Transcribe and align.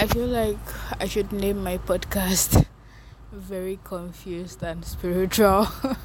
I 0.00 0.06
feel 0.06 0.28
like 0.28 0.60
I 1.00 1.08
should 1.08 1.32
name 1.32 1.64
my 1.64 1.78
podcast 1.78 2.64
Very 3.32 3.80
Confused 3.82 4.62
and 4.62 4.84
Spiritual. 4.84 5.66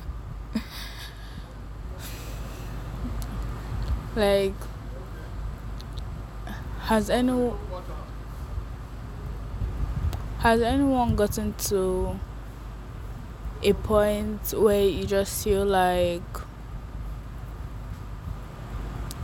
like, 4.16 4.56
has 6.86 7.12
anyone 7.12 7.56
has 10.40 10.60
anyone 10.64 11.16
gotten 11.16 11.54
to 11.70 12.20
a 13.62 13.74
point 13.74 14.56
where 14.58 14.84
you 14.84 15.06
just 15.06 15.44
feel 15.44 15.66
like 15.66 16.24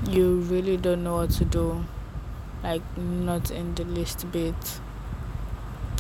you 0.08 0.42
really 0.42 0.78
don't 0.78 1.04
know 1.04 1.16
what 1.16 1.32
to 1.32 1.46
do? 1.46 1.86
Like 2.64 2.82
not 2.98 3.52
in 3.52 3.76
the 3.76 3.84
least 3.84 4.32
bit. 4.32 4.80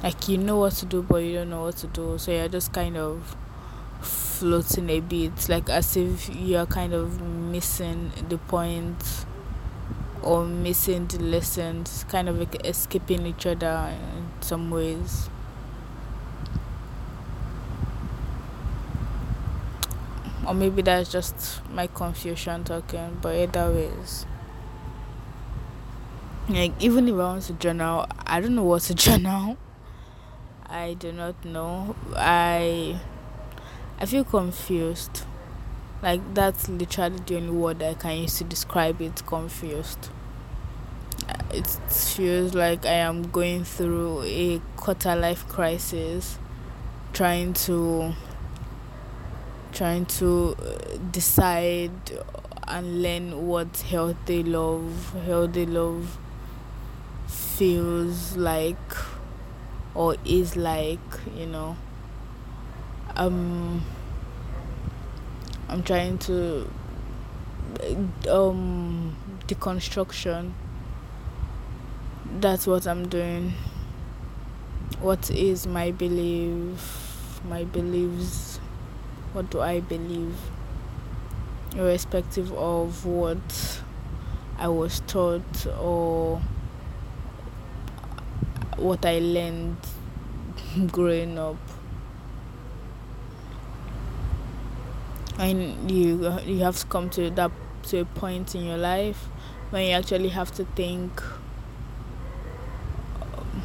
Like 0.03 0.27
you 0.27 0.37
know 0.37 0.57
what 0.57 0.73
to 0.73 0.85
do 0.85 1.01
but 1.01 1.17
you 1.17 1.35
don't 1.35 1.49
know 1.49 1.63
what 1.63 1.77
to 1.77 1.87
do. 1.87 2.17
So 2.17 2.31
you're 2.31 2.47
just 2.47 2.73
kind 2.73 2.97
of 2.97 3.35
floating 4.01 4.89
a 4.89 4.99
bit. 4.99 5.49
Like 5.49 5.69
as 5.69 5.95
if 5.97 6.33
you're 6.33 6.65
kind 6.65 6.93
of 6.93 7.21
missing 7.21 8.11
the 8.27 8.37
point 8.37 9.25
or 10.21 10.45
missing 10.45 11.07
the 11.07 11.19
lessons 11.19 12.05
kind 12.09 12.27
of 12.27 12.37
like 12.39 12.65
escaping 12.65 13.25
each 13.25 13.45
other 13.45 13.93
in 13.93 14.41
some 14.41 14.69
ways. 14.69 15.29
Or 20.45 20.53
maybe 20.53 20.81
that's 20.81 21.11
just 21.11 21.61
my 21.69 21.87
confusion 21.87 22.63
talking 22.63 23.19
but 23.21 23.35
either 23.35 23.71
ways 23.71 24.25
like 26.49 26.73
even 26.79 27.07
if 27.07 27.13
I 27.13 27.17
want 27.17 27.43
to 27.43 27.53
journal, 27.53 28.07
I 28.25 28.41
don't 28.41 28.55
know 28.55 28.63
what 28.63 28.81
to 28.83 28.95
journal. 29.05 29.57
I 30.65 30.95
do 30.95 31.11
not 31.11 31.45
know. 31.45 31.95
I 32.15 32.99
I 33.99 34.05
feel 34.05 34.23
confused. 34.23 35.23
Like 36.01 36.21
that's 36.33 36.67
literally 36.67 37.19
the 37.25 37.37
only 37.37 37.51
word 37.51 37.83
I 37.83 37.93
can 37.93 38.17
use 38.17 38.39
to 38.39 38.43
describe 38.45 38.99
it. 39.01 39.25
Confused. 39.27 40.09
It 41.53 41.67
feels 41.67 42.55
like 42.55 42.85
I 42.85 42.93
am 42.93 43.29
going 43.29 43.63
through 43.63 44.23
a 44.23 44.59
quarter 44.75 45.15
life 45.15 45.47
crisis, 45.47 46.39
trying 47.13 47.53
to 47.65 48.13
trying 49.71 50.07
to 50.07 50.55
uh, 50.59 50.97
decide 51.11 51.91
and 52.67 53.03
learn 53.03 53.45
what 53.47 53.77
healthy 53.77 54.41
love, 54.41 55.13
healthy 55.25 55.67
love 55.67 56.17
feels 57.59 58.37
like 58.37 58.95
or 59.93 60.15
is 60.23 60.55
like 60.55 60.99
you 61.35 61.45
know. 61.45 61.75
Um 63.17 63.83
i'm 65.67 65.83
trying 65.83 66.17
to 66.19 66.69
um 68.29 69.13
deconstruction. 69.45 70.53
That's 72.39 72.65
what 72.65 72.87
i'm 72.87 73.09
doing. 73.09 73.51
What 75.01 75.29
is 75.29 75.67
my 75.67 75.91
belief? 75.91 77.41
My 77.43 77.65
beliefs. 77.65 78.61
What 79.33 79.49
do 79.49 79.59
i 79.59 79.81
believe? 79.81 80.37
Irrespective 81.75 82.53
of 82.53 83.05
what 83.05 83.81
i 84.57 84.69
was 84.69 85.01
taught 85.07 85.67
or 85.77 86.41
what 88.79 89.05
I 89.05 89.19
learned 89.19 89.77
growing 90.91 91.37
up. 91.37 91.57
And 95.37 95.89
you 95.89 96.37
you 96.45 96.59
have 96.59 96.77
to 96.77 96.85
come 96.87 97.09
to 97.11 97.29
that 97.31 97.51
to 97.83 97.99
a 97.99 98.05
point 98.05 98.55
in 98.55 98.65
your 98.65 98.77
life 98.77 99.27
when 99.69 99.85
you 99.85 99.91
actually 99.91 100.29
have 100.29 100.51
to 100.55 100.65
think 100.75 101.21
um, 103.21 103.61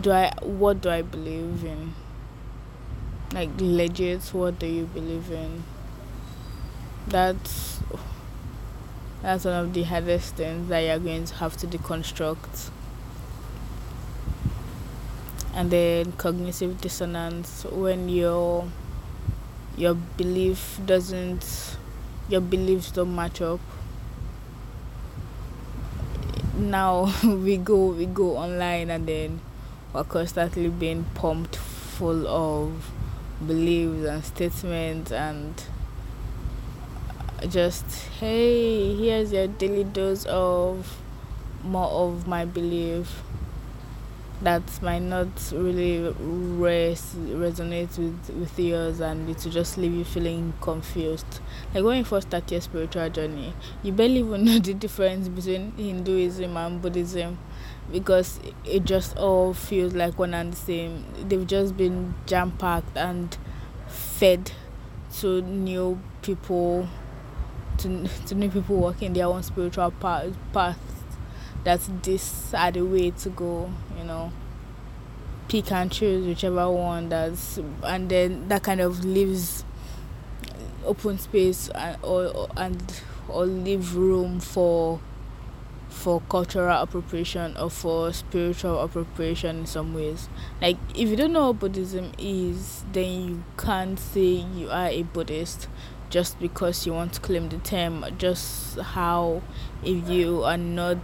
do 0.00 0.10
I 0.12 0.32
what 0.42 0.82
do 0.82 0.90
I 0.90 1.02
believe 1.02 1.64
in? 1.64 1.94
Like 3.32 3.50
legit 3.58 4.22
what 4.34 4.58
do 4.58 4.66
you 4.66 4.84
believe 4.84 5.30
in? 5.30 5.64
That's 7.08 7.80
that's 9.22 9.44
one 9.44 9.54
of 9.54 9.72
the 9.74 9.82
hardest 9.82 10.36
things 10.36 10.68
that 10.68 10.80
you're 10.80 10.98
going 10.98 11.24
to 11.26 11.34
have 11.36 11.56
to 11.58 11.66
deconstruct 11.66 12.70
and 15.54 15.70
then 15.70 16.12
cognitive 16.12 16.80
dissonance 16.80 17.64
when 17.64 18.08
your 18.08 18.68
your 19.76 19.94
belief 19.94 20.78
doesn't 20.86 21.76
your 22.28 22.40
beliefs 22.40 22.90
don't 22.92 23.14
match 23.14 23.40
up. 23.40 23.60
Now 26.54 27.12
we 27.24 27.56
go 27.56 27.88
we 27.88 28.06
go 28.06 28.36
online 28.36 28.90
and 28.90 29.06
then 29.06 29.40
we're 29.92 30.04
constantly 30.04 30.68
being 30.68 31.04
pumped 31.14 31.56
full 31.56 32.26
of 32.28 32.90
beliefs 33.46 34.06
and 34.06 34.24
statements 34.24 35.10
and 35.10 35.62
just 37.48 37.84
hey 38.20 38.94
here's 38.96 39.32
your 39.32 39.46
daily 39.46 39.82
dose 39.82 40.26
of 40.26 41.00
more 41.64 41.88
of 41.88 42.26
my 42.26 42.44
belief 42.44 43.22
that 44.42 44.62
might 44.82 45.02
not 45.02 45.28
really 45.52 46.00
res- 46.18 47.14
resonate 47.14 47.96
with, 47.98 48.30
with 48.36 48.58
yours 48.58 49.00
and 49.00 49.28
it 49.28 49.44
will 49.44 49.52
just 49.52 49.76
leave 49.76 49.92
you 49.92 50.04
feeling 50.04 50.54
confused. 50.60 51.40
Like 51.74 51.84
when 51.84 51.98
you 51.98 52.04
first 52.04 52.28
start 52.28 52.50
your 52.50 52.60
spiritual 52.62 53.10
journey, 53.10 53.52
you 53.82 53.92
barely 53.92 54.20
even 54.20 54.44
know 54.46 54.58
the 54.58 54.74
difference 54.74 55.28
between 55.28 55.72
Hinduism 55.72 56.56
and 56.56 56.80
Buddhism 56.80 57.38
because 57.92 58.40
it 58.64 58.84
just 58.84 59.16
all 59.16 59.52
feels 59.52 59.94
like 59.94 60.18
one 60.18 60.32
and 60.32 60.52
the 60.52 60.56
same. 60.56 61.04
They've 61.28 61.46
just 61.46 61.76
been 61.76 62.14
jam 62.26 62.52
packed 62.52 62.96
and 62.96 63.36
fed 63.88 64.52
to 65.18 65.42
new 65.42 66.00
people, 66.22 66.88
to, 67.78 68.08
to 68.26 68.34
new 68.34 68.48
people 68.48 68.76
walking 68.76 69.12
their 69.12 69.26
own 69.26 69.42
spiritual 69.42 69.90
path, 69.90 70.32
path 70.52 70.78
that 71.64 71.80
this 72.02 72.54
are 72.54 72.70
the 72.72 72.82
way 72.82 73.10
to 73.10 73.28
go, 73.30 73.70
you 74.00 74.06
know. 74.06 74.32
Pick 75.48 75.72
and 75.72 75.90
choose 75.90 76.26
whichever 76.26 76.70
one 76.70 77.08
that's, 77.08 77.58
and 77.82 78.08
then 78.08 78.48
that 78.48 78.62
kind 78.62 78.80
of 78.80 79.04
leaves 79.04 79.64
open 80.84 81.18
space 81.18 81.68
and 81.74 81.96
or 82.02 82.48
and 82.56 83.02
or 83.28 83.44
leave 83.46 83.94
room 83.94 84.40
for 84.40 85.00
for 85.88 86.22
cultural 86.28 86.82
appropriation 86.82 87.56
or 87.56 87.68
for 87.68 88.12
spiritual 88.12 88.78
appropriation 88.78 89.58
in 89.58 89.66
some 89.66 89.92
ways. 89.92 90.28
Like 90.62 90.78
if 90.94 91.08
you 91.08 91.16
don't 91.16 91.32
know 91.32 91.48
what 91.48 91.58
Buddhism 91.58 92.12
is, 92.18 92.84
then 92.92 93.28
you 93.28 93.44
can't 93.58 93.98
say 93.98 94.44
you 94.54 94.70
are 94.70 94.86
a 94.86 95.02
Buddhist 95.02 95.68
just 96.08 96.38
because 96.40 96.86
you 96.86 96.92
want 96.92 97.14
to 97.14 97.20
claim 97.20 97.48
the 97.48 97.58
term. 97.58 98.04
Just 98.18 98.78
how 98.78 99.42
if 99.84 100.08
you 100.08 100.44
are 100.44 100.56
not 100.56 100.98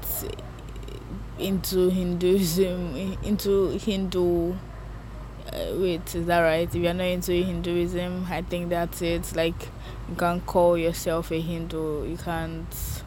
into 1.38 1.90
Hinduism, 1.90 3.16
into 3.22 3.70
Hindu. 3.78 4.52
Uh, 5.52 5.72
wait, 5.74 6.14
is 6.14 6.26
that 6.26 6.40
right? 6.40 6.68
If 6.68 6.74
you're 6.74 6.94
not 6.94 7.04
into 7.04 7.32
Hinduism, 7.32 8.26
I 8.28 8.42
think 8.42 8.70
that's 8.70 9.02
it. 9.02 9.34
Like, 9.36 9.68
you 10.08 10.16
can't 10.16 10.44
call 10.44 10.76
yourself 10.76 11.30
a 11.30 11.40
Hindu. 11.40 12.08
You 12.08 12.16
can't. 12.16 13.02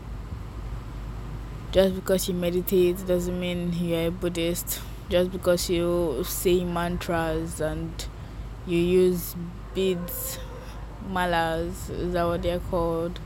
Just 1.72 1.95
because 1.95 2.28
you 2.28 2.34
meditate 2.34 3.06
doesn't 3.06 3.39
mean 3.39 3.74
you're 3.74 4.07
a 4.07 4.12
Buddhist. 4.12 4.81
Just 5.09 5.31
because 5.31 5.69
you 5.69 6.24
say 6.24 6.63
mantras 6.63 7.59
and 7.62 8.06
you 8.65 8.77
use 8.77 9.36
beads, 9.74 10.39
malas, 11.07 11.89
is 11.89 12.13
that 12.13 12.24
what 12.24 12.42
they're 12.42 12.59
called? 12.59 13.19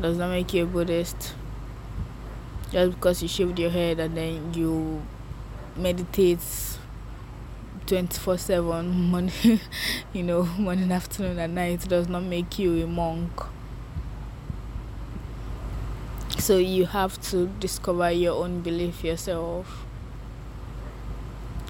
Does 0.00 0.18
not 0.18 0.30
make 0.30 0.52
you 0.54 0.64
a 0.64 0.66
Buddhist 0.66 1.34
just 2.72 2.92
because 2.94 3.22
you 3.22 3.28
shaved 3.28 3.58
your 3.58 3.68
head 3.70 4.00
and 4.00 4.16
then 4.16 4.54
you 4.54 5.02
meditate 5.76 6.40
24 7.86 8.38
7 8.38 8.88
morning 9.10 9.60
you 10.14 10.22
know 10.22 10.44
morning 10.58 10.90
afternoon 10.90 11.38
and 11.38 11.54
night 11.54 11.86
does 11.88 12.08
not 12.08 12.22
make 12.22 12.58
you 12.58 12.82
a 12.82 12.86
monk. 12.86 13.30
So 16.38 16.56
you 16.56 16.86
have 16.86 17.20
to 17.30 17.46
discover 17.60 18.10
your 18.10 18.42
own 18.42 18.62
belief 18.62 19.04
yourself. 19.04 19.84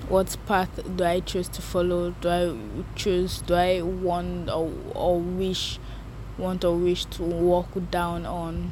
What 0.09 0.37
path 0.47 0.81
do 0.97 1.05
i 1.05 1.21
choose 1.21 1.49
to 1.49 1.63
follow? 1.63 2.11
Do 2.21 2.29
i 2.29 2.57
choose 2.95 3.43
do 3.43 3.55
i 3.55 3.83
want 3.83 4.51
or, 4.51 4.71
or 4.95 5.19
wish 5.19 5.81
want 6.39 6.65
or 6.65 6.77
wish 6.77 7.07
to 7.07 7.23
walk 7.23 7.69
down 7.91 8.25
on 8.25 8.71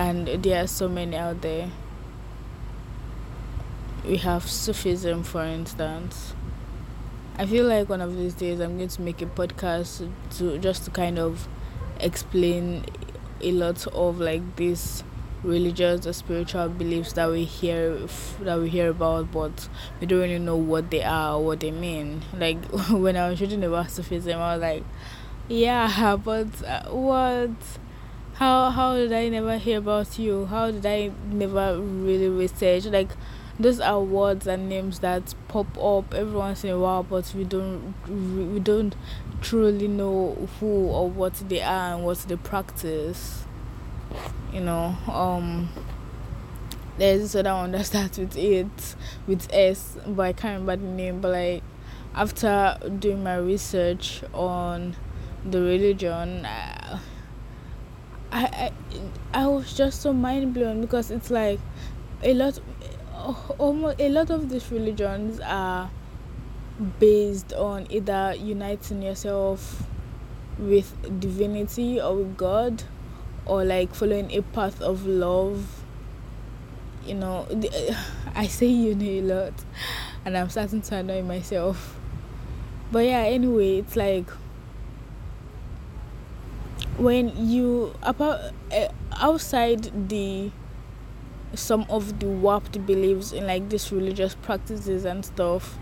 and 0.00 0.26
there 0.42 0.64
are 0.64 0.66
so 0.66 0.88
many 0.88 1.14
out 1.14 1.42
there. 1.42 1.70
We 4.06 4.16
have 4.16 4.44
Sufism, 4.48 5.22
for 5.22 5.44
instance. 5.44 6.32
I 7.36 7.44
feel 7.44 7.66
like 7.66 7.90
one 7.90 8.00
of 8.00 8.16
these 8.16 8.32
days 8.32 8.60
I'm 8.60 8.78
going 8.78 8.88
to 8.88 9.02
make 9.02 9.20
a 9.20 9.26
podcast 9.26 10.10
to 10.38 10.58
just 10.58 10.86
to 10.86 10.90
kind 10.90 11.18
of 11.18 11.46
explain 11.98 12.86
a 13.42 13.52
lot 13.52 13.86
of 13.88 14.20
like 14.20 14.56
these 14.56 15.04
religious 15.42 16.06
or 16.06 16.14
spiritual 16.14 16.70
beliefs 16.70 17.12
that 17.12 17.30
we 17.30 17.44
hear 17.44 17.98
that 18.40 18.58
we 18.58 18.68
hear 18.68 18.90
about 18.90 19.32
but 19.32 19.68
we 19.98 20.06
don't 20.06 20.20
really 20.20 20.38
know 20.38 20.56
what 20.56 20.90
they 20.90 21.02
are 21.02 21.36
or 21.36 21.44
what 21.46 21.60
they 21.60 21.70
mean 21.70 22.20
like 22.36 22.62
when 22.90 23.16
i 23.16 23.26
was 23.26 23.40
reading 23.40 23.64
about 23.64 23.90
sufism 23.90 24.38
i 24.38 24.54
was 24.54 24.60
like 24.60 24.84
yeah 25.48 26.14
but 26.24 26.46
uh, 26.66 26.82
what 26.90 27.50
how 28.40 28.70
how 28.70 28.94
did 28.94 29.12
i 29.12 29.28
never 29.28 29.58
hear 29.58 29.76
about 29.78 30.18
you? 30.18 30.46
How 30.46 30.70
did 30.70 30.86
i 30.86 31.10
never 31.30 31.78
really 31.78 32.30
research? 32.30 32.86
Like 32.86 33.10
those 33.58 33.80
are 33.80 34.00
words 34.00 34.46
and 34.46 34.66
names 34.66 35.00
that 35.00 35.34
pop 35.48 35.66
up 35.76 36.14
every 36.14 36.32
once 36.32 36.64
in 36.64 36.70
a 36.70 36.78
while 36.78 37.02
but 37.02 37.34
we 37.36 37.44
don't 37.44 37.94
we 38.08 38.58
don't 38.58 38.96
truly 39.42 39.86
know 39.86 40.48
who 40.58 40.86
or 40.86 41.10
what 41.10 41.34
they 41.50 41.60
are 41.60 41.94
and 41.94 42.02
what 42.02 42.16
they 42.20 42.36
practice 42.36 43.44
you 44.54 44.60
know? 44.60 44.96
Um 45.06 45.68
there's 46.96 47.20
this 47.20 47.34
other 47.34 47.52
one 47.52 47.72
that 47.72 47.84
starts 47.84 48.16
with 48.16 48.38
it 48.38 48.94
with 49.26 49.52
s 49.52 49.98
but 50.06 50.22
i 50.22 50.32
can't 50.32 50.60
remember 50.60 50.76
the 50.76 50.92
name 50.92 51.20
but 51.20 51.32
like 51.32 51.62
after 52.14 52.78
doing 52.98 53.22
my 53.22 53.36
research 53.36 54.22
on 54.32 54.96
the 55.44 55.60
religion 55.60 56.46
I, 56.46 56.98
I 58.32 58.70
i 59.32 59.42
I 59.42 59.46
was 59.46 59.76
just 59.76 60.02
so 60.02 60.12
mind 60.12 60.54
blown 60.54 60.80
because 60.80 61.10
it's 61.10 61.30
like 61.30 61.60
a 62.22 62.34
lot 62.34 62.58
almost 63.58 64.00
a 64.00 64.08
lot 64.08 64.30
of 64.30 64.48
these 64.48 64.70
religions 64.70 65.40
are 65.40 65.90
based 66.98 67.52
on 67.52 67.86
either 67.90 68.34
uniting 68.34 69.02
yourself 69.02 69.82
with 70.58 71.20
divinity 71.20 72.00
or 72.00 72.16
with 72.16 72.36
god 72.36 72.82
or 73.46 73.64
like 73.64 73.94
following 73.94 74.30
a 74.32 74.42
path 74.42 74.80
of 74.80 75.06
love. 75.06 75.84
You 77.04 77.14
know 77.14 77.46
i 78.34 78.46
say 78.46 78.66
you 78.66 78.94
know 78.94 79.04
a 79.04 79.20
lot 79.22 79.54
and 80.24 80.36
i'm 80.36 80.48
starting 80.50 80.82
to 80.82 80.96
annoy 80.96 81.22
myself. 81.22 81.96
But 82.92 83.00
yeah 83.06 83.20
anyway 83.20 83.78
it's 83.78 83.96
like 83.96 84.26
when 87.00 87.48
you 87.48 87.94
about 88.02 88.52
uh, 88.72 88.88
outside 89.12 90.08
the 90.08 90.50
some 91.54 91.84
of 91.88 92.20
the 92.20 92.26
warped 92.26 92.84
beliefs 92.86 93.32
in 93.32 93.46
like 93.46 93.68
these 93.70 93.90
religious 93.90 94.34
practices 94.36 95.04
and 95.04 95.24
stuff 95.24 95.78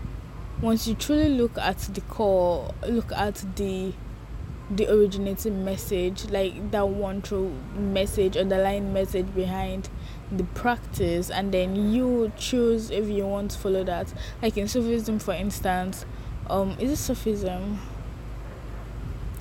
once 0.61 0.87
you 0.87 0.95
truly 0.95 1.29
look 1.29 1.57
at 1.57 1.77
the 1.77 2.01
core 2.01 2.73
look 2.87 3.11
at 3.11 3.43
the 3.55 3.93
the 4.71 4.87
originating 4.91 5.65
message, 5.65 6.29
like 6.29 6.71
that 6.71 6.87
one 6.87 7.21
true 7.21 7.55
message, 7.75 8.37
underlying 8.37 8.93
message 8.93 9.33
behind 9.33 9.89
the 10.31 10.43
practice, 10.43 11.31
and 11.31 11.51
then 11.51 11.91
you 11.91 12.31
choose 12.37 12.91
if 12.91 13.07
you 13.07 13.25
want 13.25 13.51
to 13.51 13.57
follow 13.57 13.83
that. 13.83 14.13
Like 14.41 14.57
in 14.57 14.67
Sufism, 14.67 15.19
for 15.19 15.33
instance, 15.33 16.05
um, 16.47 16.75
is 16.79 16.91
it 16.91 16.97
Sufism? 16.97 17.79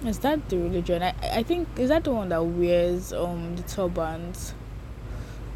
Is 0.04 0.20
that 0.20 0.48
the 0.48 0.58
religion? 0.58 1.02
I 1.02 1.14
I 1.22 1.42
think 1.42 1.68
is 1.76 1.88
that 1.88 2.04
the 2.04 2.12
one 2.12 2.28
that 2.28 2.44
wears 2.44 3.12
um 3.12 3.56
the 3.56 3.62
turbans. 3.62 4.54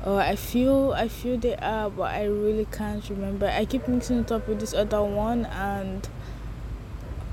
Oh, 0.05 0.17
I 0.17 0.35
feel 0.35 0.93
I 0.93 1.09
feel 1.09 1.39
they 1.39 1.57
are, 1.57 1.89
but 1.89 2.11
I 2.15 2.25
really 2.25 2.67
can't 2.73 3.09
remember. 3.09 3.47
I 3.47 3.65
keep 3.65 3.87
mixing 3.87 4.19
it 4.19 4.33
up 4.33 4.49
with 4.49 4.59
this 4.59 4.75
other 4.75 5.03
one, 5.03 5.47
and 5.47 6.09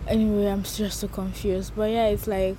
anyway 0.09 0.47
i'm 0.47 0.63
just 0.63 1.00
so 1.00 1.07
confused 1.07 1.73
but 1.75 1.89
yeah 1.89 2.07
it's 2.07 2.27
like 2.27 2.57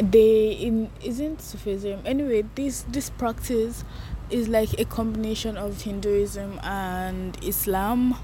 they 0.00 0.52
in 0.52 0.88
isn't 1.02 1.40
sufism 1.40 2.00
anyway 2.04 2.44
this 2.54 2.82
this 2.88 3.10
practice 3.10 3.84
is 4.30 4.48
like 4.48 4.78
a 4.78 4.84
combination 4.84 5.56
of 5.56 5.82
hinduism 5.82 6.60
and 6.62 7.42
islam 7.44 8.16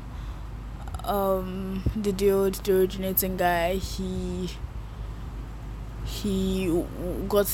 um 1.04 1.82
the 1.96 2.12
dude 2.12 2.54
the 2.54 2.72
originating 2.78 3.37
guy 3.37 3.75
he 3.75 4.50
he 6.04 6.84
got 7.28 7.49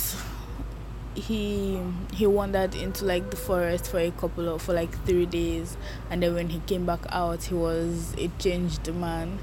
he 1.15 1.81
he 2.15 2.27
wandered 2.27 2.75
into 2.75 3.05
like 3.05 3.31
the 3.31 3.37
forest 3.37 3.91
for 3.91 3.99
a 3.99 4.11
couple 4.13 4.49
of 4.49 4.63
for 4.63 4.73
like 4.73 5.05
three 5.05 5.27
days. 5.27 5.77
And 6.11 6.23
then 6.23 6.35
when 6.35 6.49
he 6.51 6.61
came 6.61 6.87
back 6.87 7.01
out 7.11 7.45
he 7.45 7.55
was 7.55 8.15
a 8.19 8.29
changed 8.39 8.93
man. 8.95 9.39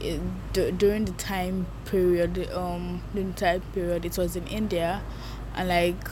It, 0.00 0.20
d- 0.52 0.70
during 0.70 1.06
the 1.06 1.12
time 1.12 1.66
period 1.84 2.48
um 2.52 3.02
during 3.12 3.32
the 3.32 3.36
time 3.36 3.62
period 3.74 4.04
it 4.04 4.16
was 4.16 4.36
in 4.36 4.46
india. 4.46 5.02
And 5.56 5.68
like 5.68 6.08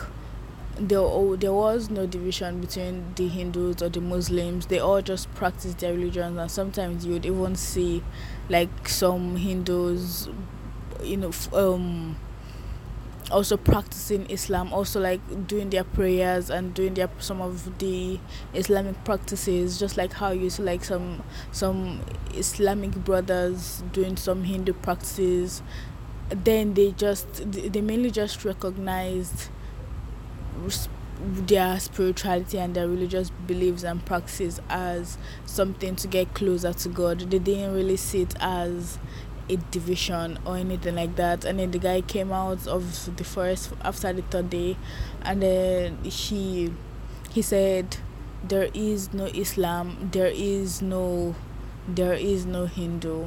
there, 0.78 0.98
oh, 0.98 1.36
there 1.36 1.52
was 1.52 1.88
no 1.90 2.06
division 2.06 2.60
between 2.60 3.04
the 3.16 3.28
hindus 3.28 3.82
or 3.82 3.88
the 3.88 4.00
muslims 4.00 4.66
they 4.66 4.78
all 4.78 5.00
just 5.00 5.32
practiced 5.34 5.78
their 5.78 5.94
religions 5.94 6.38
and 6.38 6.50
sometimes 6.50 7.06
you 7.06 7.12
would 7.12 7.24
even 7.26 7.56
see 7.56 8.02
like 8.48 8.88
some 8.88 9.36
hindus 9.36 10.28
you 11.02 11.16
know 11.16 11.30
um 11.52 12.16
also 13.30 13.56
practicing 13.56 14.28
Islam, 14.30 14.72
also 14.72 15.00
like 15.00 15.20
doing 15.48 15.70
their 15.70 15.84
prayers 15.84 16.50
and 16.50 16.74
doing 16.74 16.94
their 16.94 17.10
some 17.18 17.40
of 17.40 17.78
the 17.78 18.20
Islamic 18.54 19.02
practices, 19.04 19.78
just 19.78 19.96
like 19.96 20.12
how 20.12 20.30
you 20.30 20.48
see 20.50 20.62
like 20.62 20.84
some 20.84 21.22
some 21.52 22.02
Islamic 22.34 22.92
brothers 22.92 23.82
doing 23.92 24.16
some 24.16 24.44
Hindu 24.44 24.74
practices. 24.74 25.62
Then 26.28 26.74
they 26.74 26.92
just 26.92 27.50
they 27.50 27.80
mainly 27.80 28.10
just 28.10 28.44
recognized 28.44 29.48
their 31.18 31.80
spirituality 31.80 32.58
and 32.58 32.74
their 32.74 32.88
religious 32.88 33.30
beliefs 33.30 33.82
and 33.82 34.04
practices 34.04 34.60
as 34.68 35.16
something 35.46 35.96
to 35.96 36.06
get 36.08 36.34
closer 36.34 36.72
to 36.72 36.88
God. 36.88 37.20
They 37.30 37.38
didn't 37.38 37.74
really 37.74 37.96
see 37.96 38.22
it 38.22 38.34
as 38.40 38.98
a 39.48 39.56
division 39.70 40.38
or 40.44 40.56
anything 40.56 40.96
like 40.96 41.16
that 41.16 41.44
and 41.44 41.58
then 41.58 41.70
the 41.70 41.78
guy 41.78 42.00
came 42.00 42.32
out 42.32 42.66
of 42.66 43.16
the 43.16 43.24
forest 43.24 43.72
after 43.82 44.12
the 44.12 44.22
third 44.22 44.50
day 44.50 44.76
and 45.22 45.42
then 45.42 46.02
he 46.02 46.72
he 47.30 47.42
said 47.42 47.96
there 48.42 48.68
is 48.74 49.12
no 49.12 49.26
islam 49.26 50.08
there 50.12 50.32
is 50.34 50.82
no 50.82 51.34
there 51.86 52.14
is 52.14 52.44
no 52.44 52.66
hindu 52.66 53.26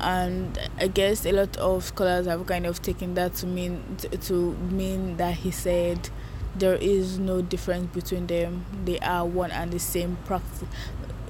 and 0.00 0.58
i 0.78 0.86
guess 0.86 1.26
a 1.26 1.32
lot 1.32 1.56
of 1.56 1.84
scholars 1.84 2.26
have 2.26 2.46
kind 2.46 2.66
of 2.66 2.80
taken 2.82 3.14
that 3.14 3.34
to 3.34 3.46
mean 3.46 3.82
to, 4.20 4.52
mean 4.70 5.16
that 5.16 5.34
he 5.34 5.50
said 5.50 6.08
there 6.56 6.74
is 6.74 7.18
no 7.18 7.40
difference 7.42 7.86
between 7.94 8.26
them 8.26 8.64
they 8.84 8.98
are 9.00 9.26
one 9.26 9.50
and 9.50 9.72
the 9.72 9.78
same 9.78 10.16
practice 10.24 10.68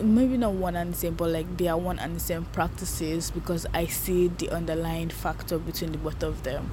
maybe 0.03 0.37
not 0.37 0.53
one 0.53 0.77
and 0.77 0.93
the 0.95 0.97
same, 0.97 1.15
but 1.15 1.31
like 1.31 1.57
they 1.57 1.69
are 1.69 1.77
one 1.77 1.99
and 1.99 2.17
the 2.17 2.21
same 2.21 2.45
practices 2.47 3.31
because 3.31 3.67
I 3.75 3.87
see 3.87 4.29
the 4.29 4.51
underlying 4.51 5.11
factor 5.11 5.59
between 5.59 5.93
the 5.93 5.99
both 5.99 6.23
of 6.23 6.43
them. 6.43 6.71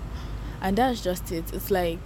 And 0.61 0.77
that's 0.77 1.01
just 1.01 1.31
it. 1.31 1.53
It's 1.53 1.71
like 1.71 1.99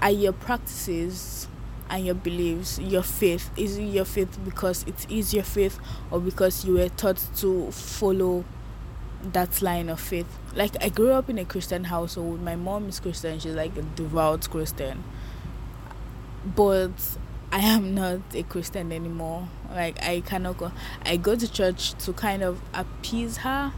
are 0.00 0.10
your 0.10 0.32
practices 0.32 1.46
and 1.88 2.04
your 2.04 2.14
beliefs, 2.14 2.78
your 2.78 3.02
faith, 3.02 3.50
is 3.56 3.76
it 3.78 3.84
your 3.84 4.04
faith 4.04 4.38
because 4.44 4.84
it 4.84 5.10
is 5.10 5.34
your 5.34 5.44
faith 5.44 5.78
or 6.10 6.20
because 6.20 6.64
you 6.64 6.74
were 6.74 6.88
taught 6.88 7.22
to 7.36 7.70
follow 7.70 8.44
that 9.22 9.62
line 9.62 9.88
of 9.88 10.00
faith? 10.00 10.26
Like 10.54 10.82
I 10.82 10.88
grew 10.88 11.12
up 11.12 11.30
in 11.30 11.38
a 11.38 11.44
Christian 11.44 11.84
household. 11.84 12.42
My 12.42 12.56
mom 12.56 12.88
is 12.88 13.00
Christian, 13.00 13.38
she's 13.38 13.54
like 13.54 13.76
a 13.76 13.82
devout 13.82 14.48
Christian. 14.50 15.04
But 16.44 16.92
I 17.52 17.58
am 17.58 17.94
not 17.94 18.20
a 18.34 18.42
Christian 18.42 18.92
anymore. 18.92 19.48
Like 19.70 20.02
I 20.02 20.20
cannot 20.20 20.58
go. 20.58 20.72
I 21.04 21.16
go 21.16 21.36
to 21.36 21.50
church 21.50 21.94
to 22.04 22.12
kind 22.12 22.42
of 22.42 22.60
appease 22.74 23.38
her, 23.38 23.72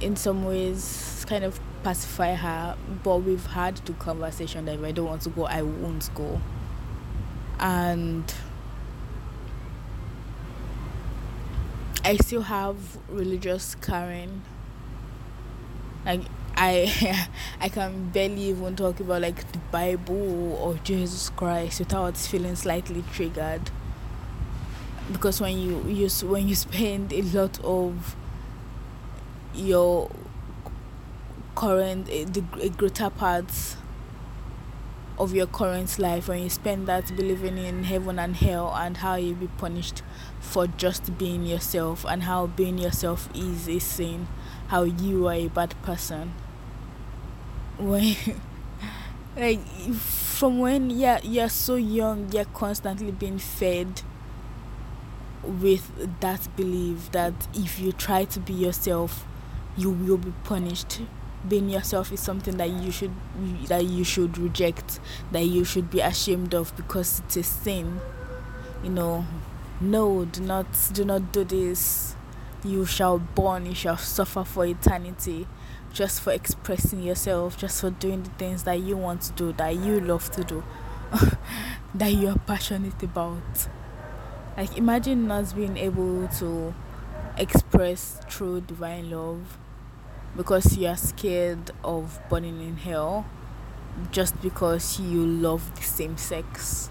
in 0.00 0.16
some 0.16 0.44
ways, 0.44 1.24
kind 1.28 1.44
of 1.44 1.58
pacify 1.82 2.34
her. 2.34 2.76
But 3.02 3.18
we've 3.18 3.46
had 3.46 3.76
the 3.78 3.94
conversation 3.94 4.66
that 4.66 4.74
if 4.74 4.84
I 4.84 4.92
don't 4.92 5.06
want 5.06 5.22
to 5.22 5.30
go, 5.30 5.46
I 5.46 5.62
won't 5.62 6.08
go. 6.14 6.40
And 7.58 8.32
I 12.04 12.16
still 12.16 12.42
have 12.42 12.76
religious 13.08 13.74
Karen. 13.76 14.42
Like 16.04 16.20
I 16.56 17.28
I 17.60 17.68
can 17.68 18.10
barely 18.10 18.42
even 18.50 18.76
talk 18.76 19.00
about 19.00 19.22
like 19.22 19.50
the 19.52 19.58
Bible 19.72 20.52
or 20.60 20.74
Jesus 20.84 21.30
Christ 21.30 21.78
without 21.80 22.16
feeling 22.16 22.56
slightly 22.56 23.02
triggered. 23.12 23.70
Because 25.12 25.40
when 25.40 25.58
you 25.58 25.82
use 25.88 26.22
when 26.22 26.48
you 26.48 26.54
spend 26.54 27.12
a 27.12 27.22
lot 27.22 27.58
of 27.64 28.16
your 29.54 30.10
current 31.54 32.08
eh, 32.10 32.24
the 32.24 32.40
greater 32.76 33.08
parts 33.10 33.76
of 35.18 35.34
your 35.34 35.46
current 35.46 35.98
life 35.98 36.28
when 36.28 36.42
you 36.42 36.50
spend 36.50 36.86
that 36.86 37.14
believing 37.16 37.58
in 37.58 37.84
heaven 37.84 38.18
and 38.18 38.36
hell 38.36 38.74
and 38.74 38.98
how 38.98 39.14
you'll 39.14 39.34
be 39.34 39.46
punished 39.58 40.02
for 40.40 40.66
just 40.66 41.16
being 41.16 41.44
yourself 41.44 42.04
and 42.08 42.24
how 42.24 42.46
being 42.46 42.78
yourself 42.78 43.28
is 43.34 43.68
a 43.68 43.78
sin 43.78 44.26
how 44.68 44.82
you 44.82 45.28
are 45.28 45.34
a 45.34 45.48
bad 45.48 45.80
person. 45.82 46.32
When 47.78 48.16
like 49.36 49.60
from 49.94 50.58
when 50.60 50.90
yeah 50.90 51.18
you're 51.22 51.48
so 51.48 51.74
young 51.74 52.30
you're 52.32 52.44
constantly 52.44 53.10
being 53.10 53.38
fed 53.38 54.02
with 55.42 56.20
that 56.20 56.48
belief 56.56 57.10
that 57.10 57.34
if 57.52 57.80
you 57.80 57.92
try 57.92 58.24
to 58.24 58.38
be 58.40 58.52
yourself 58.52 59.26
you 59.76 59.90
will 59.90 60.16
be 60.16 60.32
punished 60.44 61.00
being 61.48 61.68
yourself 61.68 62.12
is 62.12 62.20
something 62.20 62.56
that 62.56 62.70
you 62.70 62.90
should 62.90 63.12
that 63.66 63.84
you 63.84 64.04
should 64.04 64.38
reject 64.38 65.00
that 65.32 65.44
you 65.44 65.64
should 65.64 65.90
be 65.90 66.00
ashamed 66.00 66.54
of 66.54 66.74
because 66.76 67.20
it's 67.20 67.36
a 67.36 67.42
sin. 67.42 68.00
You 68.82 68.90
know 68.90 69.26
no 69.80 70.24
do 70.24 70.40
not 70.40 70.66
do 70.92 71.04
not 71.04 71.32
do 71.32 71.44
this. 71.44 72.16
You 72.64 72.86
shall 72.86 73.18
burn 73.18 73.66
you 73.66 73.74
shall 73.74 73.98
suffer 73.98 74.44
for 74.44 74.64
eternity 74.64 75.46
just 75.92 76.20
for 76.22 76.32
expressing 76.32 77.02
yourself 77.02 77.56
just 77.56 77.80
for 77.80 77.90
doing 77.90 78.22
the 78.22 78.30
things 78.30 78.64
that 78.64 78.80
you 78.80 78.96
want 78.96 79.22
to 79.22 79.32
do 79.32 79.52
that 79.52 79.76
you 79.76 80.00
love 80.00 80.30
to 80.32 80.42
do 80.42 80.64
that 81.94 82.12
you 82.12 82.28
are 82.28 82.38
passionate 82.46 83.02
about. 83.02 83.68
Like 84.56 84.76
imagine 84.78 85.26
not 85.26 85.54
being 85.54 85.76
able 85.76 86.26
to 86.38 86.74
express 87.36 88.20
true 88.28 88.60
divine 88.60 89.10
love 89.10 89.58
because 90.36 90.76
you 90.76 90.88
are 90.88 90.96
scared 90.96 91.70
of 91.82 92.18
burning 92.28 92.60
in 92.60 92.76
hell 92.76 93.26
just 94.10 94.40
because 94.42 94.98
you 94.98 95.24
love 95.24 95.74
the 95.76 95.82
same 95.82 96.16
sex 96.16 96.90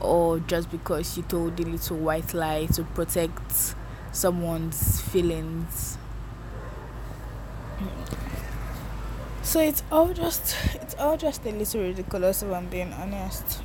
or 0.00 0.38
just 0.38 0.70
because 0.70 1.16
you 1.16 1.22
told 1.24 1.58
a 1.58 1.62
little 1.62 1.96
white 1.96 2.32
lie 2.34 2.66
to 2.66 2.84
protect 2.84 3.74
someone's 4.12 5.00
feelings. 5.00 5.98
So 9.42 9.60
it's 9.60 9.82
all 9.90 10.12
just 10.12 10.56
it's 10.74 10.94
all 10.96 11.16
just 11.16 11.44
a 11.44 11.50
little 11.50 11.82
ridiculous 11.82 12.42
if 12.42 12.52
i'm 12.52 12.66
being 12.68 12.92
honest. 12.92 13.62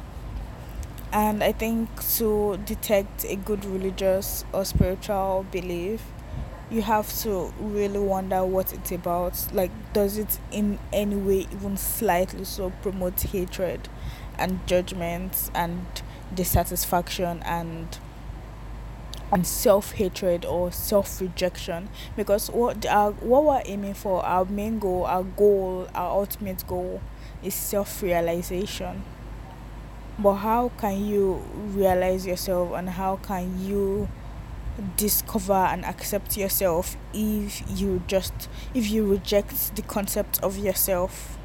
And 1.12 1.44
i 1.44 1.52
think 1.52 1.90
to 2.18 2.58
detect 2.66 3.26
a 3.26 3.36
good 3.36 3.66
religious 3.66 4.46
or 4.54 4.66
spiritual 4.66 5.46
belief 5.52 6.04
you 6.70 6.84
have 6.84 7.12
to 7.22 7.52
really 7.60 8.00
wonder 8.00 8.46
what 8.46 8.74
it's 8.74 8.92
about. 8.92 9.48
Like, 9.54 9.72
does 9.94 10.18
it 10.18 10.40
in 10.52 10.78
any 10.94 11.16
way, 11.16 11.48
even 11.52 11.78
slightly, 11.78 12.44
so 12.46 12.72
promote 12.82 13.20
hatred 13.22 13.90
and 14.38 14.66
judgment 14.68 15.50
and 15.54 15.86
dissatisfaction 16.34 17.42
and 17.44 17.98
and 19.32 19.46
self 19.46 19.94
hatred 19.94 20.46
or 20.46 20.72
self 20.72 21.20
rejection? 21.20 21.90
Because 22.16 22.50
what 22.52 22.86
our 22.86 23.12
what 23.14 23.46
we're 23.46 23.62
aiming 23.66 23.96
for, 23.96 24.24
our 24.24 24.46
main 24.46 24.78
goal, 24.80 25.06
our 25.06 25.24
goal, 25.24 25.88
our 25.96 26.20
ultimate 26.20 26.66
goal, 26.68 27.02
is 27.44 27.56
self 27.56 28.04
realization. 28.04 29.04
But 30.20 30.36
how 30.36 30.72
can 30.78 31.06
you 31.06 31.36
realize 31.74 32.28
yourself, 32.28 32.74
and 32.76 32.90
how 32.90 33.16
can 33.18 33.60
you 33.64 34.10
discover 34.98 35.54
and 35.54 35.86
accept 35.86 36.38
yourself 36.38 36.98
if 37.14 37.64
you 37.80 38.02
just 38.08 38.50
if 38.74 38.90
you 38.90 39.06
reject 39.06 39.76
the 39.76 39.82
concept 39.82 40.42
of 40.44 40.58
yourself. 40.58 41.38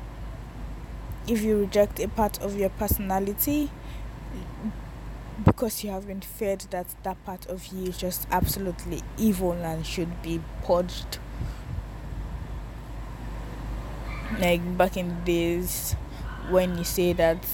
If 1.27 1.43
you 1.43 1.59
reject 1.59 2.01
a 2.01 2.09
part 2.09 2.41
of 2.43 2.59
your 2.59 2.69
personality 2.69 3.71
because 5.45 5.83
you 5.83 5.91
have 5.91 6.07
been 6.07 6.21
fed 6.21 6.61
that 6.71 6.87
that 7.03 7.23
part 7.25 7.47
of 7.47 7.67
you 7.69 7.89
is 7.89 7.99
just 7.99 8.27
absolutely 8.31 9.03
evil 9.19 9.53
and 9.53 9.87
should 9.87 10.23
be 10.23 10.41
purged. 10.65 11.19
Like 14.39 14.77
back 14.77 14.97
in 14.97 15.09
the 15.09 15.15
days 15.25 15.97
when 16.51 16.77
you 16.77 16.85
say 16.85 17.13
that 17.15 17.45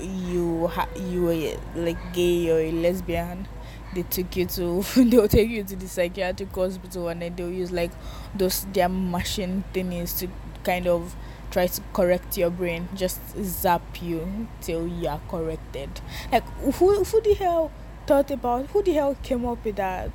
you 0.00 0.70
you 0.96 1.22
were 1.22 1.82
like 1.82 2.12
gay 2.12 2.50
or 2.50 2.58
a 2.58 2.72
lesbian 2.72 3.46
they 3.94 4.02
took 4.02 4.36
you 4.36 4.46
to 4.46 4.82
they'll 5.04 5.28
take 5.28 5.50
you 5.50 5.64
to 5.64 5.76
the 5.76 5.88
psychiatric 5.88 6.54
hospital 6.54 7.08
and 7.08 7.22
then 7.22 7.34
they'll 7.36 7.50
use 7.50 7.72
like 7.72 7.90
those 8.34 8.64
their 8.72 8.88
machine 8.88 9.64
thingies 9.72 10.18
to 10.18 10.28
kind 10.64 10.86
of 10.86 11.14
try 11.50 11.66
to 11.66 11.80
correct 11.92 12.36
your 12.38 12.50
brain 12.50 12.88
just 12.94 13.20
zap 13.42 14.00
you 14.00 14.46
till 14.60 14.86
you 14.86 15.08
are 15.08 15.20
corrected. 15.28 16.00
Like 16.30 16.44
who 16.58 17.04
who 17.04 17.20
the 17.20 17.34
hell 17.34 17.70
thought 18.06 18.30
about 18.30 18.66
who 18.66 18.82
the 18.82 18.92
hell 18.92 19.16
came 19.22 19.44
up 19.44 19.64
with 19.64 19.76
that? 19.76 20.10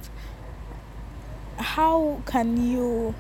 How 1.58 2.22
can 2.25 2.70
you 2.72 3.15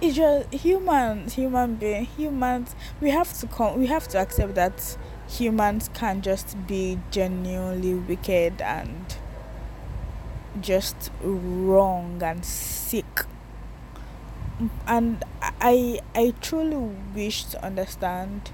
it's 0.00 0.14
just 0.14 0.52
humans 0.54 1.34
human 1.34 1.74
being 1.74 2.04
humans 2.04 2.76
we 3.00 3.10
have 3.10 3.36
to 3.36 3.46
come 3.48 3.78
we 3.78 3.86
have 3.86 4.06
to 4.06 4.16
accept 4.18 4.54
that 4.54 4.96
humans 5.28 5.90
can 5.92 6.22
just 6.22 6.66
be 6.66 6.98
genuinely 7.10 7.94
wicked 7.94 8.62
and 8.62 9.16
just 10.60 11.10
wrong 11.22 12.22
and 12.22 12.44
sick. 12.44 13.24
And 14.86 15.22
i 15.60 16.00
i 16.14 16.34
truly 16.40 16.76
wish 17.14 17.44
to 17.44 17.64
understand 17.64 18.50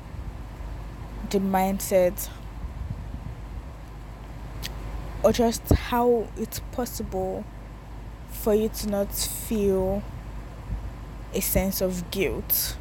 the 1.30 1.38
mindset 1.38 2.28
or 5.22 5.32
just 5.32 5.66
how 5.70 6.28
it's 6.36 6.60
possible 6.72 7.44
for 8.28 8.54
you 8.54 8.68
to 8.68 8.88
not 8.88 9.14
feel 9.14 10.02
a 11.32 11.40
sense 11.40 11.80
of 11.80 12.10
guilt 12.10 12.76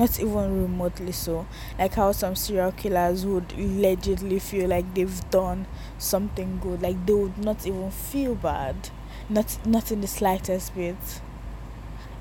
not 0.00 0.18
even 0.18 0.62
remotely 0.62 1.12
so. 1.12 1.46
Like 1.78 1.92
how 1.92 2.12
some 2.12 2.34
serial 2.34 2.72
killers 2.72 3.26
would 3.26 3.52
allegedly 3.52 4.38
feel 4.38 4.70
like 4.70 4.94
they've 4.94 5.30
done 5.30 5.66
something 5.98 6.58
good. 6.58 6.80
Like 6.80 7.04
they 7.04 7.12
would 7.12 7.36
not 7.36 7.66
even 7.66 7.90
feel 7.90 8.34
bad. 8.34 8.88
Not 9.28 9.58
not 9.66 9.92
in 9.92 10.00
the 10.00 10.06
slightest 10.06 10.74
bit. 10.74 11.20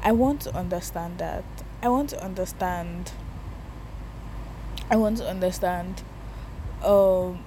I 0.04 0.12
want 0.12 0.42
to 0.42 0.54
understand 0.54 1.20
that. 1.20 1.46
I 1.82 1.88
want 1.88 2.10
to 2.10 2.22
understand 2.22 3.14
i 4.92 4.96
want 4.96 5.18
to 5.18 5.26
understand 5.26 6.04
um 6.84 7.40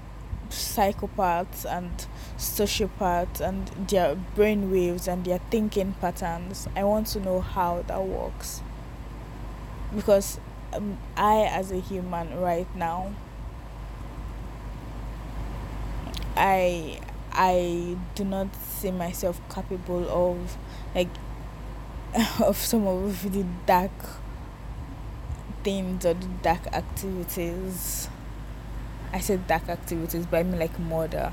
psychopaths 0.48 1.64
and 1.64 2.06
sociopaths 2.38 3.40
and 3.40 3.68
their 3.88 4.14
brain 4.14 4.70
waves 4.70 5.08
and 5.08 5.24
their 5.24 5.40
thinking 5.50 5.94
patterns. 6.00 6.68
I 6.76 6.84
want 6.84 7.06
to 7.08 7.20
know 7.20 7.40
how 7.40 7.82
that 7.88 8.02
works 8.04 8.62
because 9.94 10.38
um, 10.72 10.98
I, 11.16 11.42
as 11.42 11.70
a 11.70 11.80
human, 11.80 12.38
right 12.40 12.66
now, 12.76 13.14
I 16.36 17.00
I 17.30 17.96
do 18.14 18.24
not 18.24 18.54
see 18.56 18.90
myself 18.90 19.40
capable 19.52 20.08
of 20.08 20.56
like 20.94 21.08
of 22.40 22.56
some 22.56 22.86
of 22.86 23.32
the 23.32 23.44
dark 23.66 23.92
things 25.64 26.04
or 26.04 26.14
the 26.14 26.26
dark 26.42 26.66
activities. 26.74 28.08
I 29.12 29.20
said 29.20 29.46
dark 29.46 29.68
activities, 29.68 30.26
but 30.26 30.38
I 30.38 30.42
mean 30.42 30.58
like 30.58 30.78
murder. 30.78 31.32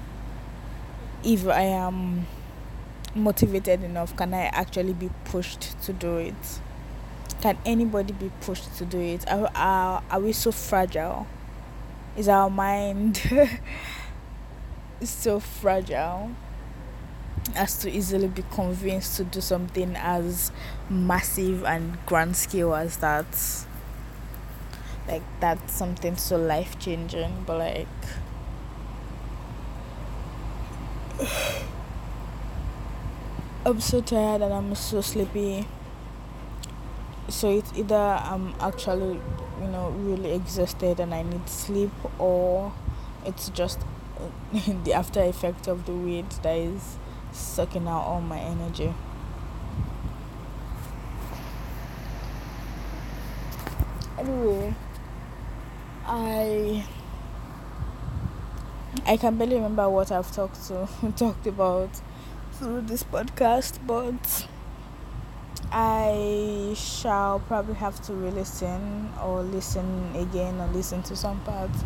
If 1.24 1.48
I 1.48 1.64
am 1.64 2.28
motivated 3.16 3.84
enough, 3.84 4.16
can 4.16 4.34
I 4.34 4.44
actually 4.46 4.94
be 4.94 5.10
pushed 5.26 5.82
to 5.84 5.94
do 5.94 6.18
it? 6.18 6.60
Can 7.42 7.58
anybody 7.66 8.12
be 8.12 8.32
pushed 8.42 8.76
to 8.78 8.86
do 8.86 9.00
it? 9.00 9.26
Are, 9.32 9.50
are, 9.56 10.04
are 10.12 10.20
we 10.20 10.34
so 10.34 10.52
fragile? 10.52 11.26
Is 12.18 12.28
our 12.28 12.50
mind 12.50 13.22
so 15.02 15.40
fragile 15.40 16.32
as 17.56 17.78
to 17.78 17.90
easily 17.90 18.28
be 18.28 18.44
convinced 18.52 19.16
to 19.18 19.24
do 19.24 19.40
something 19.40 19.96
as 19.96 20.52
massive 20.90 21.64
and 21.64 21.98
grand 22.06 22.36
scale 22.36 22.76
as 22.76 22.98
that? 22.98 23.66
Like, 25.08 25.24
that's 25.40 25.72
something 25.74 26.18
so 26.18 26.36
life 26.36 26.78
changing, 26.78 27.46
but 27.48 27.60
like. 27.60 27.88
I'm 33.66 33.80
so 33.80 34.02
tired 34.02 34.42
and 34.42 34.54
I'm 34.54 34.76
so 34.76 35.00
sleepy 35.00 35.66
so 37.30 37.50
it's 37.50 37.72
either 37.76 37.96
I'm 37.96 38.54
actually 38.60 39.20
you 39.62 39.68
know 39.68 39.90
really 39.92 40.34
exhausted 40.34 41.00
and 41.00 41.14
I 41.14 41.24
need 41.24 41.48
sleep 41.50 41.92
or 42.20 42.74
it's 43.26 43.50
just 43.50 43.80
the 44.84 44.94
after 44.94 45.22
effect 45.24 45.68
of 45.68 45.86
the 45.86 45.94
weed 45.94 46.30
that 46.44 46.58
is 46.58 46.98
sucking 47.32 47.88
out 47.88 48.02
all 48.04 48.22
my 48.22 48.40
energy. 48.40 48.94
Anyway 54.18 54.74
I 56.06 56.84
I 59.06 59.18
can 59.18 59.38
barely 59.38 59.56
remember 59.56 59.90
what 59.90 60.12
I've 60.12 60.32
talked 60.32 60.68
to 60.68 60.88
talked 61.16 61.48
about 61.48 61.90
through 62.54 62.82
this 62.82 63.04
podcast, 63.04 63.80
but 63.86 64.48
I 65.72 66.74
shall 66.76 67.40
probably 67.42 67.76
have 67.76 68.02
to 68.04 68.14
re-listen 68.14 69.14
or 69.22 69.44
listen 69.44 70.16
again 70.16 70.60
or 70.60 70.68
listen 70.68 71.04
to 71.04 71.16
some 71.16 71.40
parts. 71.42 71.84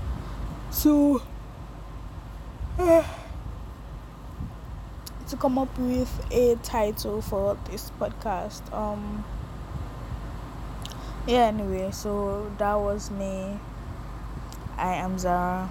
So 0.72 1.22
uh, 2.80 3.04
to 5.28 5.38
come 5.38 5.58
up 5.58 5.78
with 5.78 6.26
a 6.32 6.56
title 6.64 7.22
for 7.22 7.58
this 7.70 7.92
podcast. 8.00 8.62
Um 8.74 9.26
yeah 11.28 11.48
anyway, 11.48 11.92
so 11.92 12.52
that 12.58 12.76
was 12.76 13.12
me. 13.12 13.60
I 14.78 14.96
am 14.96 15.18
Zara, 15.18 15.70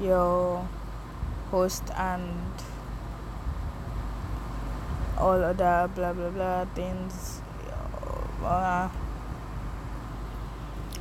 your 0.00 0.68
host 1.50 1.84
and 1.96 2.30
all 5.18 5.42
other 5.42 5.90
blah 5.94 6.12
blah 6.12 6.30
blah 6.30 6.64
things. 6.74 7.40
Uh, 8.42 8.88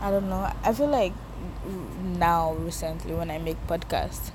I 0.01 0.12
don't 0.12 0.29
know. 0.29 0.51
I 0.63 0.74
feel 0.74 0.88
like 0.88 1.13
now 2.19 2.53
recently 2.53 3.13
when 3.13 3.29
I 3.29 3.38
make 3.38 3.57
podcasts, 3.67 4.31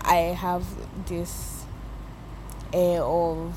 I 0.00 0.36
have 0.36 0.64
this 1.06 1.64
air 2.72 3.02
of 3.02 3.54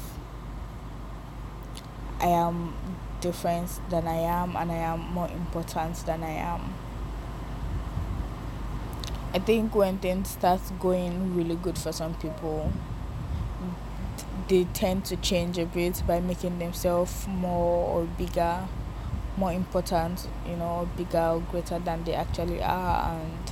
I 2.19 2.27
am 2.27 2.73
different 3.21 3.69
than 3.89 4.07
I 4.07 4.17
am 4.17 4.55
and 4.55 4.71
I 4.71 4.75
am 4.75 4.99
more 4.99 5.27
important 5.27 5.95
than 6.05 6.23
I 6.23 6.31
am. 6.31 6.73
I 9.33 9.39
think 9.39 9.75
when 9.75 9.97
things 9.97 10.29
start 10.29 10.61
going 10.79 11.35
really 11.35 11.55
good 11.55 11.77
for 11.77 11.91
some 11.91 12.13
people, 12.15 12.71
they 14.47 14.65
tend 14.65 15.05
to 15.05 15.15
change 15.17 15.57
a 15.57 15.65
bit 15.65 16.03
by 16.07 16.19
making 16.19 16.59
themselves 16.59 17.27
more 17.27 17.87
or 17.89 18.03
bigger, 18.05 18.67
more 19.37 19.51
important, 19.51 20.27
you 20.47 20.55
know, 20.55 20.89
bigger 20.97 21.19
or 21.19 21.39
greater 21.41 21.79
than 21.79 22.03
they 22.03 22.13
actually 22.13 22.61
are 22.61 23.11
and 23.19 23.51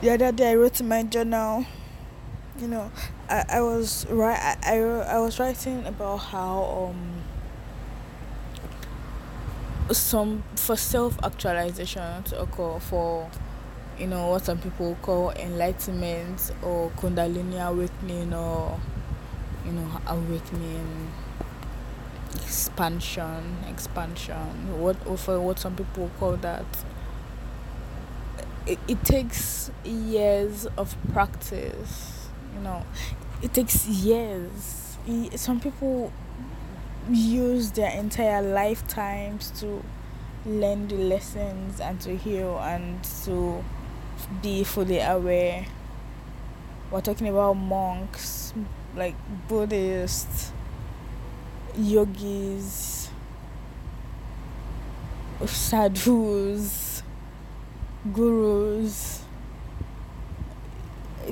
the 0.00 0.10
other 0.10 0.32
day 0.32 0.50
I 0.50 0.54
wrote 0.56 0.80
in 0.80 0.88
my 0.88 1.04
journal 1.04 1.64
you 2.58 2.68
know 2.68 2.90
I, 3.28 3.44
I 3.48 3.60
was 3.62 4.06
right 4.10 4.56
I, 4.62 4.76
I, 4.76 4.78
I 4.78 5.18
was 5.20 5.38
writing 5.38 5.86
about 5.86 6.16
how 6.18 6.90
um 6.90 7.22
some 9.92 10.42
for 10.56 10.76
self 10.76 11.18
actualization 11.22 12.22
to 12.24 12.40
occur 12.40 12.78
for 12.78 13.30
you 14.02 14.08
know 14.08 14.30
what 14.30 14.44
some 14.44 14.58
people 14.58 14.98
call 15.00 15.30
enlightenment 15.30 16.50
or 16.60 16.90
kundalini 16.96 17.64
awakening 17.64 18.34
or 18.34 18.80
you 19.64 19.70
know 19.70 20.00
awakening 20.08 21.12
expansion 22.34 23.58
expansion. 23.68 24.80
What 24.80 24.96
for 25.20 25.40
what 25.40 25.60
some 25.60 25.76
people 25.76 26.10
call 26.18 26.36
that. 26.38 26.66
It, 28.66 28.78
it 28.88 29.04
takes 29.04 29.70
years 29.84 30.66
of 30.76 30.96
practice 31.12 32.28
you 32.56 32.60
know. 32.60 32.84
It 33.40 33.54
takes 33.54 33.86
years. 33.86 34.96
Some 35.36 35.60
people 35.60 36.12
use 37.08 37.70
their 37.70 37.90
entire 37.90 38.42
lifetimes 38.42 39.52
to 39.60 39.84
learn 40.44 40.88
the 40.88 40.96
lessons 40.96 41.80
and 41.80 42.00
to 42.00 42.16
heal 42.16 42.58
and 42.58 43.02
to 43.24 43.64
be 44.42 44.64
fully 44.64 44.98
aware. 44.98 45.66
We're 46.90 47.00
talking 47.00 47.28
about 47.28 47.54
monks, 47.54 48.52
like 48.94 49.14
Buddhists, 49.48 50.52
yogis, 51.76 53.08
sadhus, 55.46 57.02
gurus, 58.12 59.24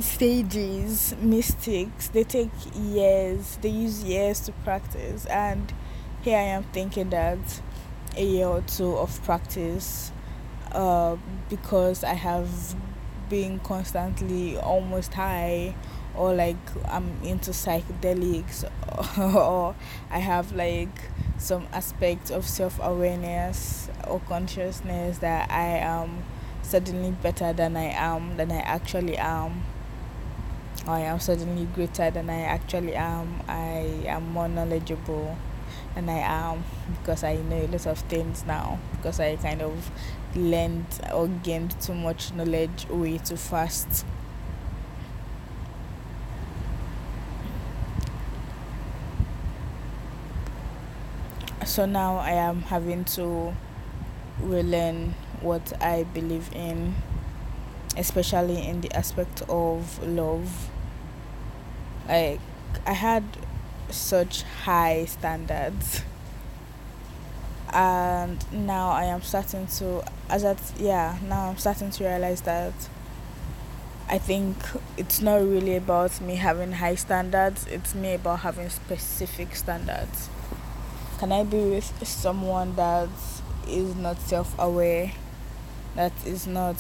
sages, 0.01 1.15
mystics. 1.21 2.09
They 2.09 2.25
take 2.25 2.51
years, 2.75 3.59
they 3.61 3.69
use 3.69 4.03
years 4.03 4.41
to 4.41 4.53
practice. 4.53 5.27
And 5.27 5.73
here 6.23 6.39
I 6.39 6.43
am 6.43 6.65
thinking 6.65 7.11
that 7.11 7.39
a 8.17 8.25
year 8.25 8.47
or 8.47 8.63
two 8.63 8.97
of 8.97 9.23
practice 9.25 10.13
uh, 10.73 11.17
because 11.49 12.05
I 12.05 12.15
have 12.15 12.75
been 13.29 13.61
constantly 13.61 14.57
almost 14.59 15.15
high 15.15 15.75
or 16.15 16.35
like 16.35 16.57
I'm 16.87 17.17
into 17.23 17.53
psychedelics 17.53 18.69
or 19.37 19.75
I 20.11 20.19
have 20.19 20.53
like 20.53 20.89
some 21.39 21.67
aspect 21.73 22.31
of 22.31 22.47
self 22.47 22.79
awareness 22.83 23.89
or 24.07 24.21
consciousness 24.21 25.19
that 25.19 25.51
I 25.51 25.79
am 25.79 26.25
suddenly 26.63 27.13
better 27.13 27.53
than 27.53 27.77
I 27.77 27.93
am 27.93 28.37
than 28.37 28.53
I 28.53 28.61
actually 28.61 29.17
am. 29.17 29.65
I 30.87 31.01
am 31.01 31.21
suddenly 31.21 31.67
greater 31.67 32.11
than 32.11 32.31
I 32.31 32.43
actually 32.43 32.95
am. 32.95 33.43
I 33.49 34.05
am 34.07 34.31
more 34.33 34.49
knowledgeable 34.49 35.37
than 35.95 36.09
I 36.09 36.19
am 36.19 36.65
because 36.99 37.23
I 37.25 37.37
know 37.37 37.57
a 37.57 37.67
lot 37.67 37.87
of 37.87 37.99
things 38.01 38.45
now 38.47 38.79
because 38.93 39.21
I 39.21 39.37
kind 39.37 39.63
of 39.63 39.91
learned 40.35 40.87
or 41.13 41.27
gained 41.29 41.81
too 41.81 41.95
much 41.95 42.33
knowledge 42.33 42.87
way 42.89 43.19
too 43.19 43.37
fast. 43.37 44.05
So 51.65 51.87
now 51.87 52.17
I 52.17 52.33
am 52.33 52.63
having 52.63 53.05
to 53.17 53.55
relearn 54.41 55.15
what 55.41 55.73
I 55.83 56.05
believe 56.05 56.51
in, 56.55 56.95
especially 57.97 58.67
in 58.67 58.81
the 58.81 58.93
aspect 58.93 59.43
of 59.49 60.03
love. 60.05 60.71
Like 62.09 62.41
I 62.87 62.93
had 62.93 63.25
such 63.91 64.43
high 64.43 65.05
standards 65.05 66.03
and 67.73 68.45
now 68.53 68.91
I 68.91 69.05
am 69.05 69.23
starting 69.23 69.67
to 69.79 70.03
as 70.31 70.43
that 70.43 70.61
yeah 70.79 71.19
now 71.29 71.51
I'm 71.51 71.59
starting 71.59 71.91
to 71.91 72.05
realize 72.05 72.43
that 72.43 72.73
I 74.09 74.19
think 74.19 74.57
it's 74.97 75.21
not 75.21 75.37
really 75.43 75.77
about 75.77 76.21
me 76.21 76.37
having 76.37 76.73
high 76.73 76.95
standards 76.95 77.67
it's 77.67 77.95
me 77.95 78.15
about 78.15 78.41
having 78.41 78.69
specific 78.69 79.55
standards. 79.55 80.29
Can 81.19 81.33
I 81.33 81.45
be 81.45 81.59
with 81.59 82.07
someone 82.07 82.77
that 82.77 83.09
is 83.69 83.95
not 83.97 84.21
self-aware 84.21 85.13
that 85.97 86.13
is 86.25 86.47
not 86.47 86.77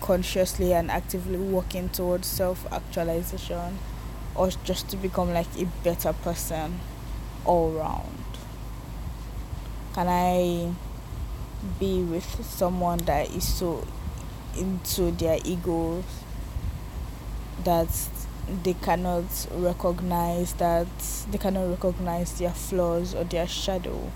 consciously 0.00 0.72
and 0.72 0.90
actively 0.90 1.38
working 1.38 1.88
towards 1.88 2.28
self-actualization 2.28 3.78
or 4.34 4.50
just 4.64 4.88
to 4.90 4.96
become 4.96 5.32
like 5.32 5.48
a 5.58 5.64
better 5.82 6.12
person 6.12 6.78
all 7.44 7.76
around 7.76 8.26
can 9.94 10.08
I 10.08 10.74
be 11.78 12.02
with 12.02 12.44
someone 12.44 12.98
that 12.98 13.30
is 13.30 13.46
so 13.46 13.86
into 14.56 15.10
their 15.12 15.38
ego 15.44 16.02
that 17.64 17.88
they 18.62 18.74
cannot 18.74 19.24
recognize 19.52 20.52
that 20.54 20.86
they 21.30 21.38
cannot 21.38 21.68
recognize 21.68 22.38
their 22.38 22.50
flaws 22.50 23.14
or 23.14 23.24
their 23.24 23.46
shadow. 23.46 24.10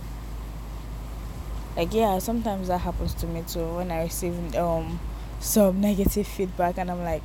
Like 1.76 1.92
yeah 1.94 2.18
sometimes 2.18 2.68
that 2.68 2.78
happens 2.78 3.14
to 3.14 3.26
me 3.26 3.42
too 3.46 3.76
when 3.76 3.90
i 3.90 4.02
receive 4.02 4.54
um 4.56 4.98
some 5.38 5.80
negative 5.80 6.26
feedback 6.26 6.76
and 6.78 6.90
i'm 6.90 7.04
like 7.04 7.22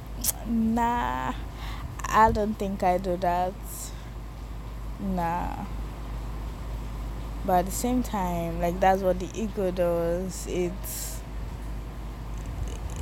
nah 0.48 1.34
i 2.06 2.32
don't 2.32 2.54
think 2.54 2.84
i 2.84 2.98
do 2.98 3.18
that. 3.18 3.54
Nah 5.00 5.66
but 7.46 7.60
at 7.60 7.66
the 7.66 7.72
same 7.72 8.02
time 8.04 8.60
like 8.60 8.80
that's 8.80 9.02
what 9.02 9.20
the 9.20 9.30
ego 9.34 9.72
does. 9.72 10.48
It's 10.50 11.20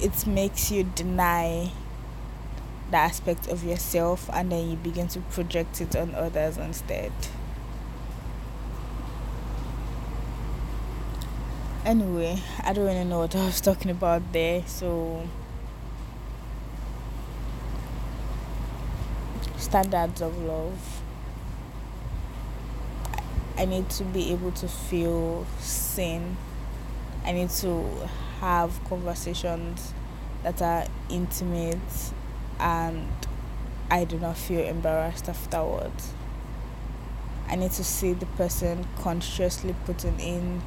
it 0.01 0.27
makes 0.27 0.71
you 0.71 0.83
deny 0.83 1.71
the 2.91 2.97
aspect 2.97 3.47
of 3.47 3.63
yourself 3.63 4.29
and 4.33 4.51
then 4.51 4.69
you 4.69 4.75
begin 4.75 5.07
to 5.09 5.19
project 5.21 5.81
it 5.81 5.95
on 5.95 6.13
others 6.15 6.57
instead. 6.57 7.11
Anyway 11.85 12.41
i 12.63 12.71
don't 12.71 12.85
really 12.85 13.03
know 13.03 13.19
what 13.19 13.35
i 13.35 13.45
was 13.45 13.59
talking 13.59 13.91
about 13.91 14.21
there 14.31 14.63
so 14.65 15.27
standards 19.57 20.21
of 20.21 20.37
love 20.43 20.92
I 23.57 23.65
need 23.65 23.89
to 23.91 24.03
be 24.03 24.31
able 24.31 24.51
to 24.51 24.67
feel 24.67 25.45
seen. 25.59 26.37
I 27.23 27.31
need 27.31 27.49
to 27.51 28.09
have 28.39 28.83
conversations 28.85 29.93
that 30.43 30.61
are 30.61 30.85
intimate 31.09 32.11
and 32.59 33.07
I 33.89 34.05
do 34.05 34.17
not 34.19 34.37
feel 34.37 34.61
embarrassed 34.61 35.29
afterwards. 35.29 36.13
I 37.47 37.55
need 37.55 37.71
to 37.73 37.83
see 37.83 38.13
the 38.13 38.25
person 38.25 38.87
consciously 38.99 39.75
putting 39.85 40.19
in 40.19 40.61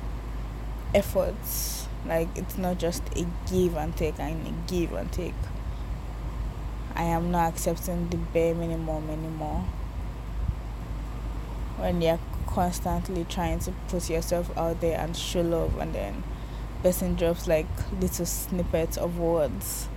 efforts. 0.94 1.88
Like 2.06 2.28
it's 2.36 2.56
not 2.56 2.78
just 2.78 3.02
a 3.16 3.26
give 3.50 3.76
and 3.76 3.96
take 3.96 4.20
and 4.20 4.46
a 4.46 4.70
give 4.70 4.92
and 4.92 5.10
take. 5.10 5.34
I 6.94 7.02
am 7.02 7.30
not 7.30 7.52
accepting 7.52 8.08
the 8.08 8.16
bare 8.16 8.54
minimum 8.54 9.10
anymore. 9.10 9.64
When 11.76 12.00
you're 12.00 12.20
constantly 12.56 13.22
trying 13.28 13.58
to 13.58 13.70
put 13.88 14.08
yourself 14.08 14.56
out 14.56 14.80
there 14.80 14.98
and 14.98 15.14
show 15.14 15.42
love 15.42 15.76
and 15.76 15.94
then 15.94 16.22
person 16.82 17.14
drops 17.14 17.46
like 17.46 17.66
little 18.00 18.24
snippets 18.24 18.96
of 18.96 19.18
words 19.18 19.90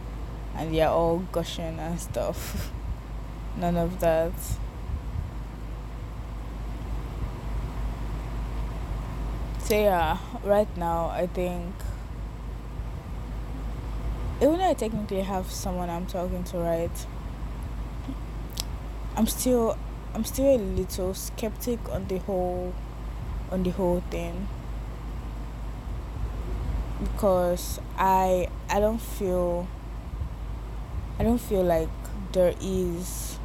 and 0.57 0.75
you're 0.75 0.89
all 0.89 1.19
gushing 1.31 1.79
and 1.79 1.97
stuff. 2.01 2.69
None 3.57 3.77
of 3.77 4.01
that. 4.01 4.33
So 9.59 9.79
yeah, 9.79 10.17
right 10.43 10.75
now 10.75 11.11
I 11.13 11.27
think 11.27 11.73
even 14.41 14.57
though 14.57 14.69
I 14.69 14.73
technically 14.73 15.21
have 15.21 15.49
someone 15.49 15.89
I'm 15.89 16.07
talking 16.07 16.43
to 16.43 16.57
right 16.57 17.05
I'm 19.15 19.27
still 19.27 19.77
I'm 20.13 20.23
still 20.25 20.55
a 20.55 20.57
little 20.57 21.13
skeptic 21.13 21.79
on 21.89 22.07
the 22.07 22.17
whole 22.17 22.73
on 23.51 23.63
the 23.63 23.69
whole 23.69 24.01
thing. 24.09 24.47
Because 26.99 27.79
I 27.97 28.47
I 28.69 28.79
don't 28.79 29.01
feel 29.01 29.67
I 31.19 31.23
don't 31.23 31.37
feel 31.37 31.63
like 31.63 31.89
there 32.31 32.55
is 32.59 33.37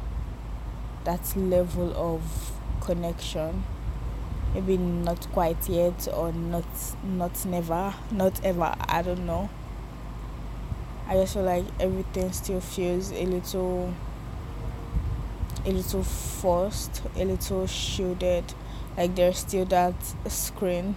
that 1.03 1.35
level 1.37 1.93
of 1.95 2.51
connection. 2.81 3.63
Maybe 4.55 4.77
not 4.77 5.27
quite 5.33 5.69
yet 5.69 6.07
or 6.11 6.31
not 6.31 6.65
not 7.03 7.45
never 7.45 7.93
not 8.11 8.43
ever 8.43 8.73
i 8.87 9.01
don't 9.03 9.25
know. 9.27 9.49
I 11.07 11.13
just 11.13 11.35
feel 11.35 11.43
like 11.43 11.65
everything 11.79 12.31
still 12.31 12.59
feels 12.59 13.11
a 13.11 13.25
little 13.25 13.93
a 15.65 15.71
little 15.71 16.03
forced 16.03 17.01
a 17.15 17.25
little 17.25 17.65
shielded 17.65 18.53
like 18.97 19.15
there's 19.15 19.39
still 19.39 19.65
that 19.65 19.95
screen 20.27 20.95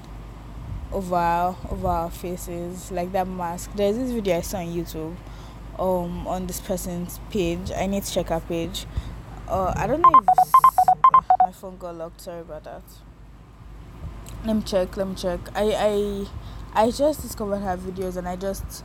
over 0.93 1.55
over 1.71 1.87
our 1.89 2.11
faces 2.11 2.91
like 2.91 3.13
that 3.13 3.29
mask. 3.29 3.71
There's 3.75 3.97
this 3.97 4.11
video 4.11 4.39
i 4.39 4.41
saw 4.41 4.59
on 4.59 4.67
youtube 4.67 5.17
um 5.79 6.27
on 6.27 6.47
this 6.47 6.61
person's 6.61 7.21
page. 7.31 7.71
I 7.75 7.87
need 7.87 8.05
to 8.05 8.13
check 8.13 8.29
her 8.29 8.41
page. 8.41 8.87
Uh 9.49 9.73
i 9.77 9.87
don't 9.87 10.01
know 10.01 10.13
if 10.21 11.27
my 11.41 11.53
phone 11.53 11.77
got 11.79 11.97
locked. 11.97 12.21
Sorry 12.21 12.41
about 12.41 12.65
that. 12.65 12.83
Let 14.45 14.57
me 14.57 14.63
check 14.63 14.97
let 14.97 15.09
me 15.09 15.15
check. 15.15 15.41
I 15.55 16.27
i 16.75 16.85
i 16.87 16.91
just 16.91 17.23
discovered 17.23 17.59
her 17.59 17.77
videos 17.77 18.17
and 18.17 18.29
i 18.29 18.37
just 18.37 18.85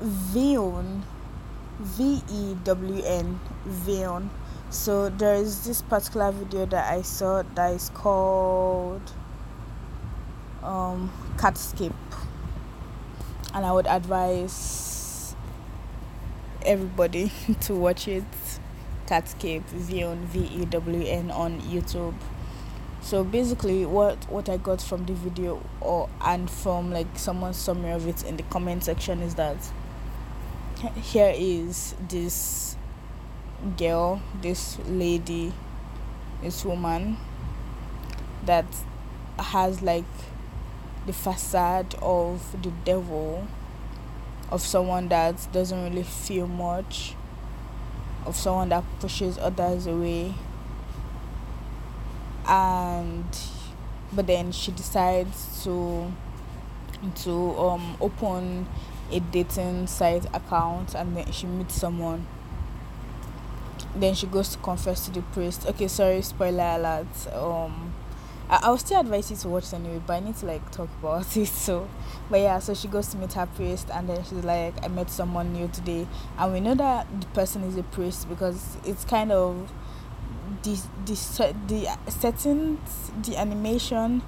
Vewn 0.00 1.02
v-e-w-n 1.80 3.40
Vewn 3.66 4.30
so 4.70 5.08
there 5.08 5.34
is 5.34 5.66
this 5.66 5.80
particular 5.82 6.30
video 6.30 6.66
that 6.66 6.92
i 6.92 7.00
saw 7.02 7.42
that 7.54 7.72
is 7.72 7.90
called 7.90 9.12
um 10.62 11.10
catscape. 11.36 11.94
And 13.54 13.64
i 13.64 13.72
would 13.72 13.86
advise 13.86 15.34
everybody 16.62 17.32
to 17.62 17.74
watch 17.74 18.08
it. 18.08 18.24
Catscape 19.06 19.64
v-e-w-n 19.64 20.26
v-e-w-n 20.26 21.30
on 21.30 21.62
youtube. 21.62 22.14
So 23.00 23.24
basically 23.24 23.86
what 23.86 24.28
what 24.28 24.50
i 24.50 24.58
got 24.58 24.82
from 24.82 25.06
the 25.06 25.14
video 25.14 25.62
or 25.80 26.10
and 26.20 26.50
from 26.50 26.92
like 26.92 27.06
someone's 27.18 27.56
summary 27.56 27.92
of 27.92 28.06
it 28.06 28.22
in 28.24 28.36
the 28.36 28.42
comment 28.44 28.84
section 28.84 29.22
is 29.22 29.34
that 29.36 29.56
here 30.96 31.32
is 31.34 31.94
this 32.08 32.67
girl 33.76 34.22
this 34.40 34.78
lady 34.86 35.52
this 36.42 36.64
woman 36.64 37.16
that 38.44 38.66
has 39.38 39.82
like 39.82 40.04
the 41.06 41.12
facade 41.12 41.94
of 42.00 42.62
the 42.62 42.70
devil 42.84 43.46
of 44.50 44.60
someone 44.60 45.08
that 45.08 45.48
doesn't 45.52 45.82
really 45.82 46.02
feel 46.02 46.46
much 46.46 47.14
of 48.24 48.36
someone 48.36 48.68
that 48.68 48.84
pushes 49.00 49.38
others 49.38 49.86
away. 49.86 50.34
And 52.46 53.24
but 54.12 54.26
then 54.26 54.52
she 54.52 54.70
decides 54.72 55.62
to 55.64 56.12
to 57.14 57.32
um 57.58 57.96
open 58.00 58.66
a 59.10 59.20
dating 59.20 59.86
site 59.86 60.24
account 60.34 60.94
and 60.94 61.16
then 61.16 61.30
she 61.32 61.46
meets 61.46 61.74
someone 61.74 62.26
then 63.96 64.14
she 64.14 64.26
goes 64.26 64.50
to 64.50 64.58
confess 64.58 65.04
to 65.06 65.10
the 65.12 65.22
priest. 65.22 65.66
Okay 65.66 65.88
sorry 65.88 66.22
spoiler 66.22 66.76
alert. 66.76 67.32
Um 67.32 67.92
I, 68.50 68.60
I 68.62 68.70
will 68.70 68.78
still 68.78 69.00
advise 69.00 69.30
you 69.30 69.36
to 69.38 69.48
watch 69.48 69.64
it 69.64 69.74
anyway 69.74 70.00
but 70.06 70.14
i 70.14 70.20
need 70.20 70.36
to 70.36 70.46
like 70.46 70.70
talk 70.70 70.88
about 71.00 71.36
it 71.36 71.46
so. 71.48 71.88
But 72.30 72.40
yeah 72.40 72.58
so 72.58 72.74
she 72.74 72.88
goes 72.88 73.08
to 73.08 73.16
meet 73.18 73.32
her 73.34 73.46
priest 73.46 73.88
and 73.92 74.08
then 74.08 74.22
she's 74.24 74.44
like 74.44 74.74
i 74.84 74.88
met 74.88 75.10
someone 75.10 75.52
new 75.52 75.68
today. 75.68 76.06
And 76.38 76.52
we 76.52 76.60
know 76.60 76.74
that 76.74 77.06
the 77.20 77.26
person 77.28 77.62
is 77.64 77.76
a 77.76 77.82
priest 77.82 78.28
because 78.28 78.76
it's 78.84 79.04
kind 79.04 79.32
of 79.32 79.70
the 80.62 80.80
the 81.04 81.54
the 81.66 82.10
settings 82.10 83.10
the 83.22 83.36
animation 83.36 84.22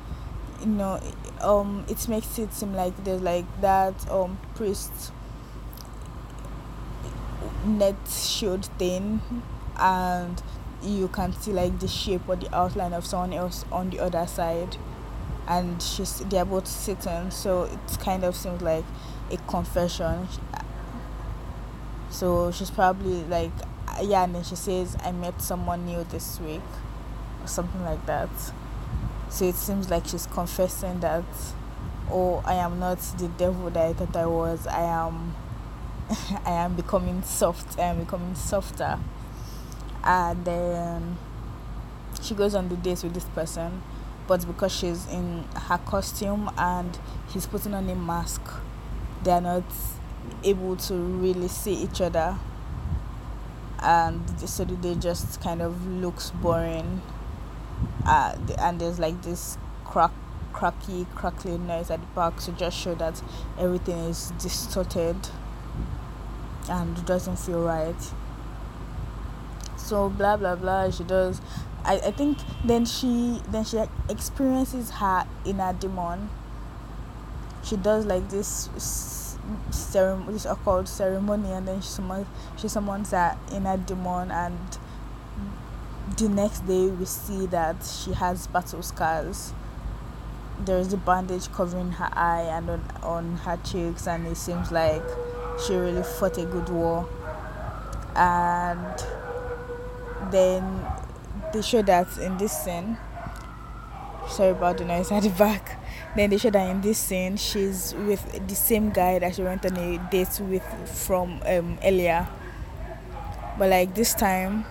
you 0.60 0.66
know 0.66 1.00
um 1.40 1.84
it 1.88 2.06
makes 2.08 2.38
it 2.38 2.52
seem 2.52 2.74
like 2.74 3.04
there's 3.04 3.22
like 3.22 3.46
that 3.60 4.08
um 4.10 4.38
priest 4.54 5.12
net 7.64 7.96
shield 8.08 8.66
thing 8.78 9.20
and 9.78 10.42
you 10.82 11.08
can 11.08 11.32
see 11.40 11.52
like 11.52 11.78
the 11.80 11.88
shape 11.88 12.22
or 12.28 12.36
the 12.36 12.54
outline 12.54 12.92
of 12.92 13.04
someone 13.04 13.32
else 13.32 13.64
on 13.70 13.90
the 13.90 13.98
other 13.98 14.26
side 14.26 14.76
and 15.46 15.82
she's 15.82 16.20
they're 16.20 16.44
both 16.44 16.66
sitting 16.66 17.30
so 17.30 17.64
it 17.64 17.98
kind 18.00 18.24
of 18.24 18.34
seems 18.34 18.62
like 18.62 18.84
a 19.30 19.36
confession 19.48 20.26
so 22.08 22.50
she's 22.50 22.70
probably 22.70 23.22
like 23.24 23.52
yeah, 24.02 24.24
and 24.24 24.34
then 24.34 24.44
she 24.44 24.56
says, 24.56 24.96
I 25.04 25.12
met 25.12 25.40
someone 25.42 25.84
new 25.84 26.04
this 26.04 26.40
week, 26.40 26.62
or 27.42 27.46
something 27.46 27.84
like 27.84 28.04
that. 28.06 28.30
So 29.28 29.44
it 29.44 29.54
seems 29.54 29.90
like 29.90 30.06
she's 30.06 30.26
confessing 30.26 31.00
that, 31.00 31.24
oh, 32.10 32.42
I 32.44 32.54
am 32.54 32.78
not 32.78 32.98
the 33.18 33.28
devil 33.28 33.70
that 33.70 33.86
I 33.86 33.92
thought 33.92 34.16
I 34.16 34.26
was. 34.26 34.66
I 34.66 34.82
am, 34.82 35.34
I 36.44 36.52
am 36.52 36.74
becoming 36.74 37.22
soft. 37.22 37.78
I 37.78 37.84
am 37.84 38.00
becoming 38.00 38.34
softer. 38.34 38.98
And 40.02 40.44
then 40.44 41.18
she 42.20 42.34
goes 42.34 42.54
on 42.54 42.68
the 42.68 42.76
date 42.76 43.02
with 43.02 43.14
this 43.14 43.24
person, 43.26 43.82
but 44.26 44.46
because 44.46 44.72
she's 44.72 45.06
in 45.08 45.44
her 45.54 45.78
costume 45.78 46.50
and 46.56 46.98
he's 47.28 47.46
putting 47.46 47.74
on 47.74 47.88
a 47.88 47.94
mask, 47.94 48.42
they 49.22 49.30
are 49.30 49.40
not 49.40 49.64
able 50.42 50.76
to 50.76 50.94
really 50.94 51.48
see 51.48 51.74
each 51.74 52.00
other 52.00 52.38
and 53.82 54.48
so 54.48 54.64
the 54.64 54.76
day 54.76 54.94
just 54.94 55.40
kind 55.40 55.62
of 55.62 55.86
looks 55.86 56.30
boring 56.30 57.00
uh, 58.04 58.36
and 58.58 58.80
there's 58.80 58.98
like 58.98 59.20
this 59.22 59.56
crack 59.84 60.12
cracky 60.52 61.06
crackly 61.14 61.56
noise 61.56 61.90
at 61.90 62.00
the 62.00 62.06
back 62.08 62.36
to 62.36 62.52
just 62.52 62.76
show 62.76 62.94
that 62.94 63.22
everything 63.58 63.98
is 64.00 64.32
distorted 64.38 65.16
and 66.68 66.98
it 66.98 67.06
doesn't 67.06 67.36
feel 67.36 67.62
right. 67.62 68.12
So 69.76 70.08
blah 70.08 70.36
blah 70.36 70.56
blah 70.56 70.90
she 70.90 71.04
does. 71.04 71.40
I, 71.84 71.94
I 71.94 72.10
think 72.10 72.38
then 72.64 72.84
she 72.84 73.40
then 73.48 73.64
she 73.64 73.78
experiences 74.08 74.90
her 74.90 75.26
inner 75.44 75.72
demon. 75.72 76.28
She 77.64 77.76
does 77.76 78.06
like 78.06 78.28
this 78.30 78.68
ceremony, 79.70 80.32
this 80.32 80.44
occult 80.44 80.88
ceremony, 80.88 81.50
and 81.52 81.66
then 81.66 81.80
she 81.80 81.88
summons 81.88 82.26
she 82.56 82.68
summons 82.68 83.10
her 83.10 83.36
inner 83.52 83.76
demon, 83.76 84.30
and 84.30 84.78
the 86.16 86.28
next 86.28 86.66
day 86.66 86.88
we 86.88 87.04
see 87.04 87.46
that 87.46 87.84
she 87.84 88.12
has 88.12 88.46
battle 88.46 88.82
scars. 88.82 89.52
There 90.64 90.78
is 90.78 90.92
a 90.92 90.98
bandage 90.98 91.50
covering 91.52 91.92
her 91.92 92.10
eye 92.12 92.42
and 92.42 92.68
on 92.68 92.84
on 93.02 93.36
her 93.38 93.58
cheeks, 93.64 94.06
and 94.06 94.26
it 94.26 94.36
seems 94.36 94.70
like 94.70 95.02
she 95.66 95.74
really 95.74 96.02
fought 96.02 96.38
a 96.38 96.44
good 96.44 96.68
war. 96.68 97.08
And 98.16 99.04
then 100.30 100.86
they 101.52 101.62
show 101.62 101.82
that 101.82 102.18
in 102.18 102.36
this 102.38 102.52
scene 102.52 102.96
sorry 104.30 104.50
about 104.50 104.78
the 104.78 104.84
noise 104.84 105.10
at 105.12 105.22
the 105.22 105.28
back. 105.30 105.78
Then 106.16 106.30
they 106.30 106.38
show 106.38 106.50
that 106.50 106.70
in 106.70 106.80
this 106.80 106.98
scene, 106.98 107.36
she's 107.36 107.94
with 107.94 108.46
the 108.46 108.54
same 108.54 108.90
guy 108.90 109.18
that 109.18 109.34
she 109.34 109.42
went 109.42 109.66
on 109.66 109.76
a 109.76 109.98
date 110.10 110.40
with 110.40 110.62
from 110.88 111.40
um, 111.46 111.78
earlier. 111.84 112.26
But 113.58 113.70
like 113.70 113.94
this 113.94 114.14
time, 114.14 114.64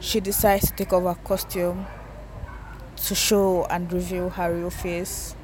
she 0.00 0.20
decides 0.20 0.68
to 0.70 0.76
take 0.76 0.92
off 0.92 1.16
her 1.16 1.22
costume 1.22 1.86
to 2.96 3.14
show 3.14 3.64
and 3.70 3.90
reveal 3.92 4.30
her 4.30 4.54
real 4.54 4.70
face. 4.70 5.34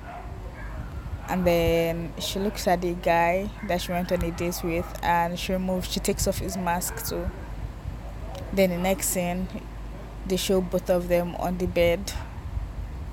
And 1.29 1.45
then 1.45 2.12
she 2.19 2.39
looks 2.39 2.69
at 2.69 2.83
the 2.83 2.95
guy 2.95 3.51
that 3.67 3.83
she 3.83 3.93
went 3.93 4.12
on 4.12 4.23
a 4.23 4.31
date 4.31 4.61
with 4.62 4.87
and 5.03 5.39
she 5.39 5.53
removes, 5.53 5.91
she 5.91 5.99
takes 5.99 6.29
off 6.29 6.39
his 6.39 6.57
mask 6.57 7.09
too. 7.09 7.31
Then 8.53 8.71
the 8.71 8.79
next 8.79 9.09
scene, 9.09 9.49
they 10.27 10.37
show 10.37 10.61
both 10.61 10.89
of 10.89 11.09
them 11.09 11.35
on 11.37 11.59
the 11.59 11.67
bed 11.67 12.12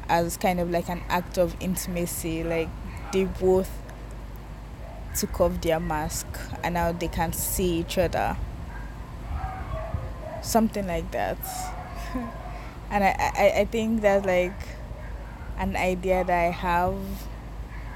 as 0.08 0.38
kind 0.38 0.60
of 0.60 0.70
like 0.70 0.90
an 0.90 1.02
act 1.10 1.38
of 1.38 1.56
intimacy. 1.60 2.44
Like 2.44 2.70
they 3.12 3.26
both 3.26 3.70
took 5.16 5.42
off 5.42 5.62
their 5.62 5.80
mask 5.80 6.28
and 6.64 6.76
now 6.76 6.92
they 6.92 7.08
can 7.08 7.34
see 7.34 7.80
each 7.80 7.98
other. 7.98 8.38
Something 10.42 10.88
like 10.88 11.10
that. 11.12 11.38
and 12.92 13.04
I, 13.04 13.32
I, 13.36 13.60
I 13.62 13.66
think 13.66 14.02
that's 14.02 14.26
like 14.26 14.60
an 15.58 15.76
idea 15.76 16.24
that 16.24 16.40
I 16.48 16.52
have. 16.52 16.96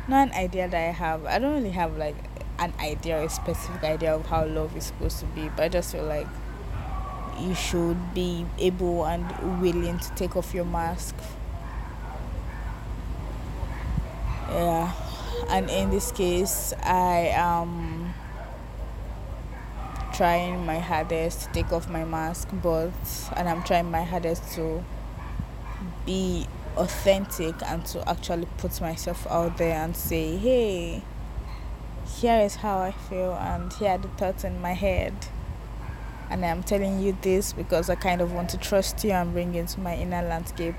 Not 0.07 0.29
an 0.29 0.33
idea 0.33 0.69
that 0.69 0.77
I 0.89 0.91
have. 0.91 1.25
I 1.25 1.39
don't 1.39 1.53
really 1.53 1.71
have 1.71 1.97
like 1.97 2.15
an 2.59 2.73
idea 2.79 3.23
a 3.23 3.29
specific 3.29 3.83
idea 3.83 4.15
of 4.15 4.25
how 4.25 4.45
love 4.45 4.75
is 4.75 4.85
supposed 4.85 5.19
to 5.19 5.25
be, 5.27 5.49
but 5.49 5.63
I 5.63 5.69
just 5.69 5.91
feel 5.91 6.05
like 6.05 6.27
you 7.39 7.53
should 7.53 8.13
be 8.13 8.45
able 8.57 9.05
and 9.05 9.61
willing 9.61 9.99
to 9.99 10.09
take 10.15 10.35
off 10.35 10.53
your 10.53 10.65
mask 10.65 11.15
yeah 14.49 14.91
and 15.49 15.69
in 15.69 15.89
this 15.89 16.11
case 16.11 16.73
i 16.83 17.29
am 17.33 18.13
trying 20.13 20.65
my 20.65 20.79
hardest 20.79 21.41
to 21.41 21.51
take 21.51 21.71
off 21.71 21.89
my 21.89 22.03
mask 22.03 22.47
but 22.63 22.91
and 23.35 23.47
i'm 23.47 23.61
trying 23.63 23.89
my 23.91 24.03
hardest 24.03 24.43
to 24.53 24.83
be 26.05 26.47
authentic 26.77 27.55
and 27.65 27.85
to 27.85 28.07
actually 28.09 28.47
put 28.57 28.79
myself 28.81 29.27
out 29.29 29.57
there 29.57 29.75
and 29.83 29.95
say 29.95 30.37
hey 30.37 31.01
here 32.19 32.39
is 32.39 32.55
how 32.55 32.79
i 32.79 32.91
feel 32.91 33.33
and 33.33 33.73
here 33.73 33.89
are 33.89 33.97
the 33.97 34.07
thoughts 34.09 34.43
in 34.43 34.61
my 34.61 34.73
head 34.73 35.13
and 36.29 36.45
i'm 36.45 36.63
telling 36.63 37.01
you 37.01 37.17
this 37.21 37.53
because 37.53 37.89
i 37.89 37.95
kind 37.95 38.21
of 38.21 38.31
want 38.31 38.49
to 38.49 38.57
trust 38.57 39.03
you 39.03 39.11
and 39.11 39.33
bring 39.33 39.53
you 39.53 39.61
into 39.61 39.79
my 39.79 39.95
inner 39.95 40.21
landscape 40.21 40.75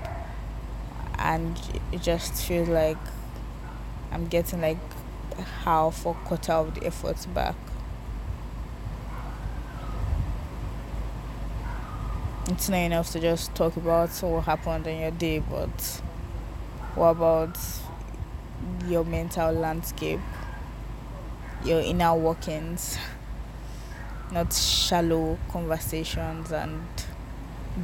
and 1.19 1.59
it 1.91 2.01
just 2.01 2.33
feels 2.45 2.69
like 2.69 2.97
I'm 4.11 4.27
getting 4.27 4.61
like 4.61 4.77
half 5.63 6.05
or 6.05 6.15
quarter 6.15 6.53
of 6.53 6.75
the 6.75 6.85
efforts 6.85 7.25
back. 7.27 7.55
It's 12.49 12.67
not 12.67 12.77
enough 12.77 13.11
to 13.11 13.19
just 13.19 13.53
talk 13.53 13.77
about 13.77 14.09
what 14.23 14.43
happened 14.45 14.87
in 14.87 15.01
your 15.01 15.11
day, 15.11 15.37
but 15.37 16.01
what 16.95 17.09
about 17.09 17.57
your 18.87 19.05
mental 19.05 19.51
landscape, 19.51 20.19
your 21.63 21.79
inner 21.79 22.15
workings, 22.15 22.97
not 24.31 24.51
shallow 24.51 25.37
conversations 25.51 26.51
and 26.51 26.81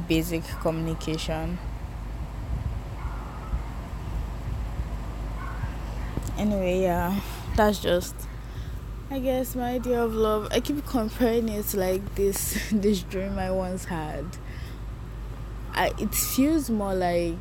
basic 0.08 0.42
communication. 0.60 1.58
anyway 6.38 6.82
yeah 6.82 7.18
that's 7.56 7.78
just 7.78 8.14
i 9.10 9.18
guess 9.18 9.54
my 9.54 9.70
idea 9.70 10.02
of 10.02 10.12
love. 10.14 10.48
I 10.50 10.60
keep 10.60 10.84
comparing 10.84 11.48
it 11.48 11.66
to 11.68 11.78
like 11.78 12.14
this 12.14 12.58
this 12.72 13.02
dream 13.02 13.38
i 13.38 13.50
once 13.50 13.86
had 13.86 14.26
I, 15.76 15.92
it 15.98 16.14
feels 16.14 16.70
more 16.70 16.94
like 16.94 17.36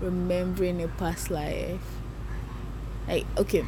remembering 0.00 0.82
a 0.82 0.88
past 0.88 1.30
life. 1.30 1.80
Like 3.08 3.26
okay 3.36 3.64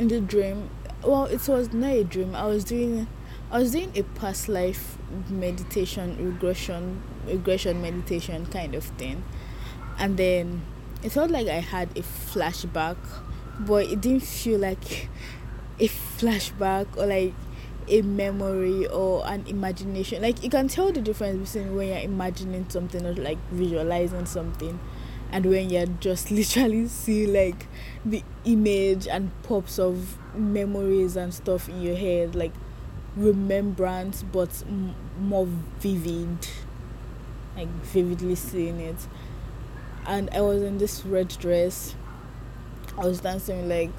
in 0.00 0.08
the 0.08 0.20
dream 0.20 0.70
well 1.04 1.26
it 1.26 1.46
was 1.48 1.72
not 1.72 1.90
a 1.90 2.04
dream. 2.04 2.34
I 2.34 2.46
was 2.46 2.64
doing 2.64 3.06
i 3.50 3.58
was 3.58 3.72
doing 3.72 3.90
a 3.96 4.02
past 4.02 4.48
life 4.48 4.96
meditation 5.28 6.16
regression 6.24 7.02
regression 7.26 7.82
meditation 7.82 8.46
kind 8.46 8.74
of 8.74 8.84
thing. 8.84 9.24
And 9.98 10.16
then 10.16 10.62
it 11.02 11.12
felt 11.12 11.30
like 11.30 11.48
I 11.48 11.60
had 11.60 11.90
a 11.96 12.02
flashback, 12.02 12.96
but 13.58 13.86
it 13.86 14.00
didn't 14.00 14.22
feel 14.22 14.58
like 14.60 15.08
a 15.78 15.88
flashback 15.88 16.86
or 16.96 17.06
like 17.06 17.34
a 17.90 18.02
memory 18.02 18.86
or 18.86 19.26
an 19.26 19.44
imagination. 19.46 20.22
Like 20.22 20.42
you 20.42 20.50
can 20.50 20.68
tell 20.68 20.92
the 20.92 21.00
difference 21.00 21.52
between 21.52 21.76
when 21.76 21.88
you're 21.88 21.98
imagining 21.98 22.68
something 22.68 23.04
or 23.04 23.14
like 23.14 23.38
visualizing 23.50 24.26
something 24.26 24.78
and 25.32 25.46
when 25.46 25.70
you're 25.70 25.86
just 25.86 26.30
literally 26.30 26.86
see 26.88 27.26
like 27.26 27.66
the 28.04 28.22
image 28.44 29.06
and 29.06 29.30
pops 29.42 29.78
of 29.78 30.16
memories 30.34 31.16
and 31.16 31.32
stuff 31.34 31.68
in 31.68 31.82
your 31.82 31.96
head 31.96 32.34
like 32.34 32.52
remembrance 33.16 34.22
but 34.22 34.62
m- 34.66 34.94
more 35.18 35.46
vivid 35.80 36.48
like 37.56 37.68
vividly 37.68 38.34
seeing 38.34 38.80
it 38.80 38.96
and 40.06 40.30
I 40.30 40.40
was 40.40 40.62
in 40.62 40.78
this 40.78 41.04
red 41.04 41.28
dress. 41.28 41.94
I 42.98 43.06
was 43.06 43.20
dancing 43.20 43.68
like 43.68 43.90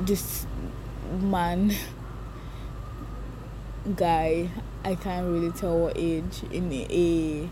this 0.00 0.46
man 1.10 1.74
guy 3.96 4.48
I 4.84 4.94
can't 4.94 5.26
really 5.30 5.50
tell 5.50 5.78
what 5.78 5.94
age 5.96 6.42
in 6.50 6.72
a 6.72 7.48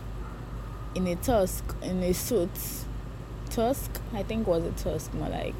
in 0.95 1.07
a 1.07 1.15
tusk 1.15 1.63
in 1.81 2.01
a 2.01 2.13
suit. 2.13 2.49
Tusk? 3.49 4.01
I 4.13 4.23
think 4.23 4.47
was 4.47 4.63
a 4.63 4.71
tusk 4.71 5.13
more 5.13 5.29
like. 5.29 5.55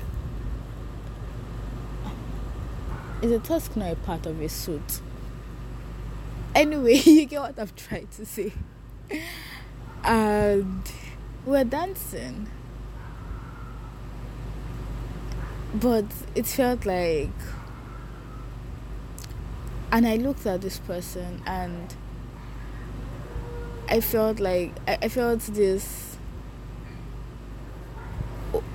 Is 3.21 3.31
a 3.31 3.39
tusk 3.39 3.75
not 3.75 3.91
a 3.91 3.95
part 3.95 4.25
of 4.25 4.41
a 4.41 4.49
suit? 4.49 5.01
Anyway 6.55 6.95
you 7.05 7.25
get 7.25 7.41
what 7.41 7.59
I've 7.59 7.75
tried 7.75 8.09
to 8.11 8.25
say. 8.25 8.53
And 10.03 10.91
we're 11.45 11.63
dancing. 11.63 12.49
But 15.73 16.05
it 16.33 16.47
felt 16.47 16.85
like, 16.85 17.29
and 19.91 20.07
I 20.07 20.15
looked 20.15 20.45
at 20.45 20.61
this 20.61 20.79
person 20.79 21.41
and 21.45 21.95
I 23.89 24.01
felt 24.01 24.39
like, 24.39 24.73
I, 24.87 24.97
I 25.03 25.07
felt 25.07 25.41
this 25.41 26.17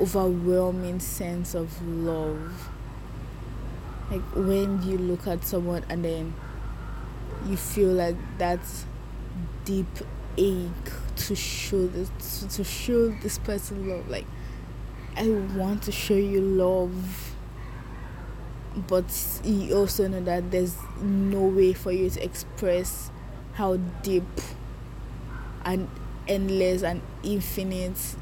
overwhelming 0.01 1.01
sense 1.01 1.55
of 1.55 1.83
love. 1.87 2.71
Like 4.11 4.23
when 4.35 4.83
you 4.83 4.99
look 4.99 5.27
at 5.27 5.45
someone 5.45 5.85
and 5.89 6.05
then 6.05 6.35
you 7.47 7.57
feel 7.57 7.91
like 7.91 8.17
that 8.39 8.61
deep 9.65 9.87
ache 10.37 10.93
to 11.17 11.35
show 11.35 11.87
this 11.87 12.41
to, 12.41 12.49
to 12.49 12.65
show 12.65 13.09
this 13.09 13.39
person 13.39 13.89
love 13.89 14.09
like 14.09 14.25
i 15.17 15.29
want 15.29 15.83
to 15.83 15.93
show 15.93 16.15
you 16.15 16.41
love 16.41 17.32
but 18.89 19.41
you 19.45 19.77
also 19.77 20.09
know 20.09 20.21
that 20.21 20.51
there's 20.51 20.77
no 21.01 21.43
way 21.43 21.73
for 21.73 21.93
you 21.93 22.09
to 22.11 22.23
express 22.23 23.11
how 23.55 23.77
deep 24.03 24.25
and 25.65 25.89
endless 26.27 26.83
and 26.83 27.01
infinite 27.23 28.17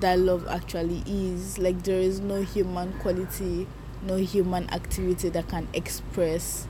that 0.00 0.18
love 0.18 0.46
actually 0.48 1.02
is 1.06 1.58
like 1.58 1.82
there 1.84 2.00
is 2.00 2.20
no 2.20 2.42
human 2.42 2.92
quality 2.98 3.66
no 4.02 4.16
human 4.16 4.68
activity 4.70 5.28
that 5.28 5.48
can 5.48 5.66
express 5.72 6.66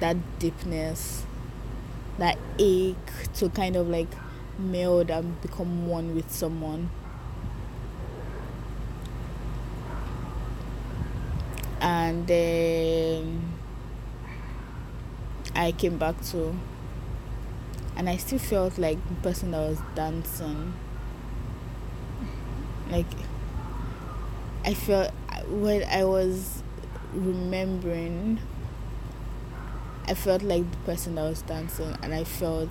that 0.00 0.16
deepness 0.38 1.24
that 2.18 2.38
ache 2.58 2.96
to 3.34 3.48
kind 3.50 3.76
of 3.76 3.88
like 3.88 4.08
meld 4.58 5.10
and 5.10 5.40
become 5.42 5.86
one 5.86 6.14
with 6.14 6.30
someone. 6.30 6.90
And 11.80 12.26
then 12.26 13.42
I 15.54 15.72
came 15.72 15.98
back 15.98 16.20
to, 16.30 16.54
and 17.96 18.08
I 18.08 18.16
still 18.16 18.38
felt 18.38 18.78
like 18.78 18.98
the 19.08 19.14
person 19.16 19.50
that 19.52 19.58
was 19.60 19.78
dancing. 19.94 20.74
Like, 22.90 23.06
I 24.64 24.74
felt 24.74 25.12
when 25.48 25.84
I 25.84 26.04
was 26.04 26.62
remembering, 27.12 28.40
I 30.06 30.14
felt 30.14 30.42
like 30.42 30.70
the 30.70 30.76
person 30.78 31.16
that 31.16 31.28
was 31.28 31.42
dancing, 31.42 31.96
and 32.02 32.14
I 32.14 32.24
felt 32.24 32.70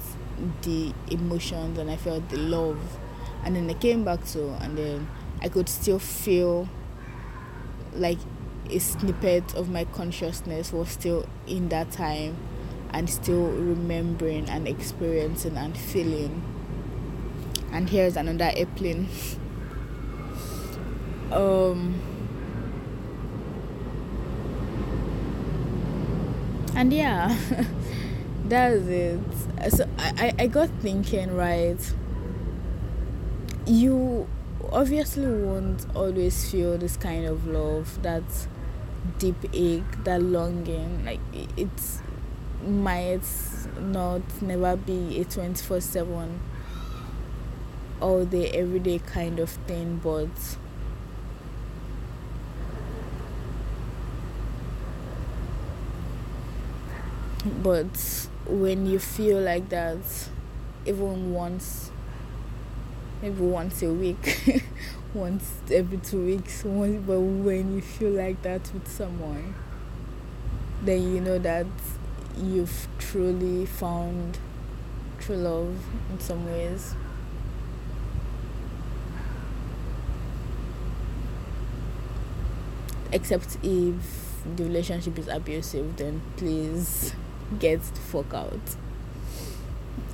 the 0.63 0.93
emotions 1.09 1.77
and 1.77 1.89
I 1.89 1.95
felt 1.97 2.29
the 2.29 2.37
love. 2.37 2.79
And 3.43 3.55
then 3.55 3.69
I 3.69 3.73
came 3.73 4.03
back 4.03 4.25
to, 4.27 4.49
and 4.61 4.77
then 4.77 5.07
I 5.41 5.49
could 5.49 5.69
still 5.69 5.99
feel 5.99 6.67
like 7.93 8.17
a 8.69 8.80
snippet 8.80 9.54
of 9.56 9.69
my 9.69 9.86
consciousness 9.86 10.73
was 10.73 10.89
still 10.89 11.28
in 11.47 11.69
that 11.69 11.91
time 11.91 12.38
and 12.91 13.10
still 13.10 13.47
remembering 13.47 14.49
and 14.49 14.67
experiencing 14.67 15.58
and 15.58 15.78
feeling. 15.78 16.41
And 17.71 17.89
here's 17.89 18.15
another 18.15 18.51
airplane. 18.56 19.10
um 21.32 21.99
and 26.75 26.93
yeah 26.93 27.36
that's 28.45 28.86
it 28.86 29.19
so 29.69 29.88
I, 29.97 30.34
I 30.38 30.47
got 30.47 30.69
thinking 30.82 31.36
right 31.36 31.80
you 33.65 34.28
obviously 34.71 35.25
won't 35.25 35.86
always 35.95 36.49
feel 36.51 36.78
this 36.78 36.97
kind 36.97 37.25
of 37.25 37.47
love 37.47 38.01
that 38.04 38.23
deep 39.19 39.35
ache 39.53 40.03
that 40.03 40.21
longing 40.21 41.05
like 41.05 41.19
it's 41.57 42.01
might 42.65 43.21
not 43.79 44.21
never 44.41 44.75
be 44.75 45.19
a 45.21 45.25
24 45.25 45.79
7 45.81 46.39
all 48.01 48.25
day 48.25 48.49
everyday 48.51 48.99
kind 48.99 49.39
of 49.39 49.49
thing 49.67 49.99
but 50.03 50.29
but 57.61 58.27
when 58.47 58.85
you 58.85 58.99
feel 58.99 59.39
like 59.39 59.69
that 59.69 59.97
even 60.85 61.33
once 61.33 61.91
maybe 63.21 63.41
once 63.41 63.81
a 63.81 63.91
week 63.91 64.63
once 65.15 65.54
every 65.71 65.97
two 65.97 66.25
weeks 66.25 66.63
once 66.63 67.01
but 67.08 67.19
when 67.19 67.75
you 67.75 67.82
feel 67.82 68.12
like 68.12 68.41
that 68.41 68.62
with 68.73 68.88
someone 68.88 69.56
then 70.84 71.01
you 71.13 71.21
know 71.21 71.39
that 71.39 71.65
you've 72.38 72.88
truly 72.99 73.65
found 73.65 74.38
true 75.19 75.38
love 75.38 75.78
in 76.12 76.19
some 76.19 76.45
ways 76.45 76.93
except 83.12 83.58
if 83.63 83.95
the 84.58 84.63
relationship 84.63 85.17
is 85.17 85.28
abusive 85.28 85.95
then 85.95 86.21
please 86.38 87.13
get 87.60 87.82
the 87.82 88.01
fuck 88.01 88.34
out. 88.34 88.60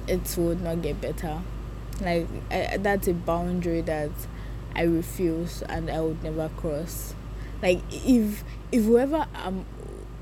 It 0.08 0.36
would 0.38 0.62
not 0.62 0.82
get 0.82 1.02
better. 1.02 1.42
Like 2.00 2.28
I, 2.50 2.78
that's 2.78 3.08
a 3.08 3.14
boundary 3.14 3.82
that 3.82 4.12
I 4.76 4.84
refuse 4.84 5.62
and 5.64 5.90
I 5.90 6.02
would 6.02 6.24
never 6.24 6.50
cross. 6.58 7.16
Like 7.62 7.82
if 7.92 8.44
if 8.72 8.84
whoever 8.84 9.28
I'm 9.34 9.66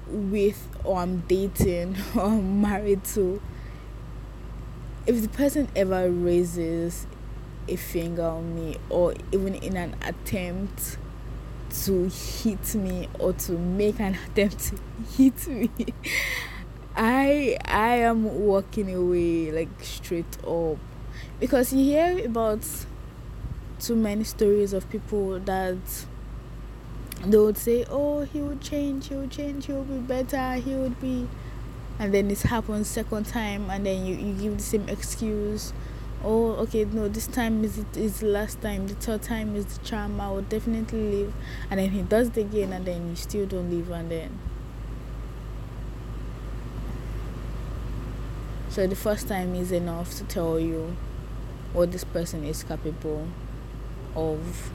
with 0.07 0.67
or 0.83 0.99
I'm 0.99 1.19
dating 1.27 1.97
or 2.15 2.23
I'm 2.23 2.61
married 2.61 3.03
to, 3.15 3.41
if 5.05 5.21
the 5.21 5.29
person 5.29 5.69
ever 5.75 6.09
raises 6.09 7.07
a 7.67 7.75
finger 7.75 8.23
on 8.23 8.55
me 8.55 8.77
or 8.89 9.13
even 9.31 9.55
in 9.55 9.77
an 9.77 9.95
attempt 10.03 10.97
to 11.83 12.09
hit 12.09 12.73
me 12.73 13.07
or 13.19 13.33
to 13.33 13.51
make 13.53 13.99
an 13.99 14.17
attempt 14.27 14.59
to 14.59 14.79
hit 15.15 15.47
me 15.47 15.69
I 16.95 17.57
I 17.63 17.97
am 17.97 18.23
walking 18.45 18.93
away 18.93 19.51
like 19.51 19.69
straight 19.81 20.37
up 20.45 20.77
because 21.39 21.71
you 21.71 21.83
hear 21.83 22.25
about 22.25 22.65
too 23.79 23.95
many 23.95 24.23
stories 24.23 24.73
of 24.73 24.89
people 24.89 25.39
that 25.39 25.77
they 27.25 27.37
would 27.37 27.57
say, 27.57 27.85
Oh, 27.89 28.23
he 28.23 28.41
would 28.41 28.61
change, 28.61 29.07
he 29.07 29.15
would 29.15 29.31
change, 29.31 29.65
he 29.65 29.73
would 29.73 29.87
be 29.87 29.97
better, 29.97 30.53
he 30.53 30.75
would 30.75 30.99
be 30.99 31.27
and 31.97 32.13
then 32.13 32.31
it 32.31 32.41
happens 32.43 32.87
second 32.87 33.25
time 33.25 33.69
and 33.69 33.85
then 33.85 34.05
you, 34.05 34.15
you 34.15 34.33
give 34.33 34.57
the 34.57 34.63
same 34.63 34.87
excuse. 34.87 35.73
Oh, 36.23 36.51
okay, 36.63 36.85
no, 36.85 37.07
this 37.07 37.27
time 37.27 37.63
is 37.63 37.83
is 37.95 38.19
the 38.19 38.27
last 38.27 38.61
time, 38.61 38.87
the 38.87 38.95
third 38.95 39.21
time 39.21 39.55
is 39.55 39.65
the 39.65 39.85
charm, 39.85 40.19
I 40.19 40.29
will 40.29 40.41
definitely 40.41 41.11
leave 41.11 41.33
and 41.69 41.79
then 41.79 41.89
he 41.91 42.01
does 42.01 42.29
it 42.29 42.37
again 42.37 42.73
and 42.73 42.85
then 42.85 43.09
you 43.09 43.15
still 43.15 43.45
don't 43.45 43.69
leave 43.69 43.89
and 43.89 44.11
then 44.11 44.39
So 48.69 48.85
the 48.85 48.95
first 48.95 49.27
time 49.27 49.55
is 49.55 49.71
enough 49.71 50.15
to 50.17 50.23
tell 50.25 50.59
you 50.59 50.95
what 51.73 51.91
this 51.91 52.03
person 52.03 52.45
is 52.45 52.63
capable 52.63 53.27
of. 54.15 54.71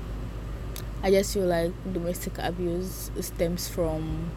I 1.02 1.10
just 1.10 1.34
feel 1.34 1.46
like 1.46 1.72
domestic 1.92 2.38
abuse 2.38 3.10
stems 3.20 3.68
from 3.68 4.30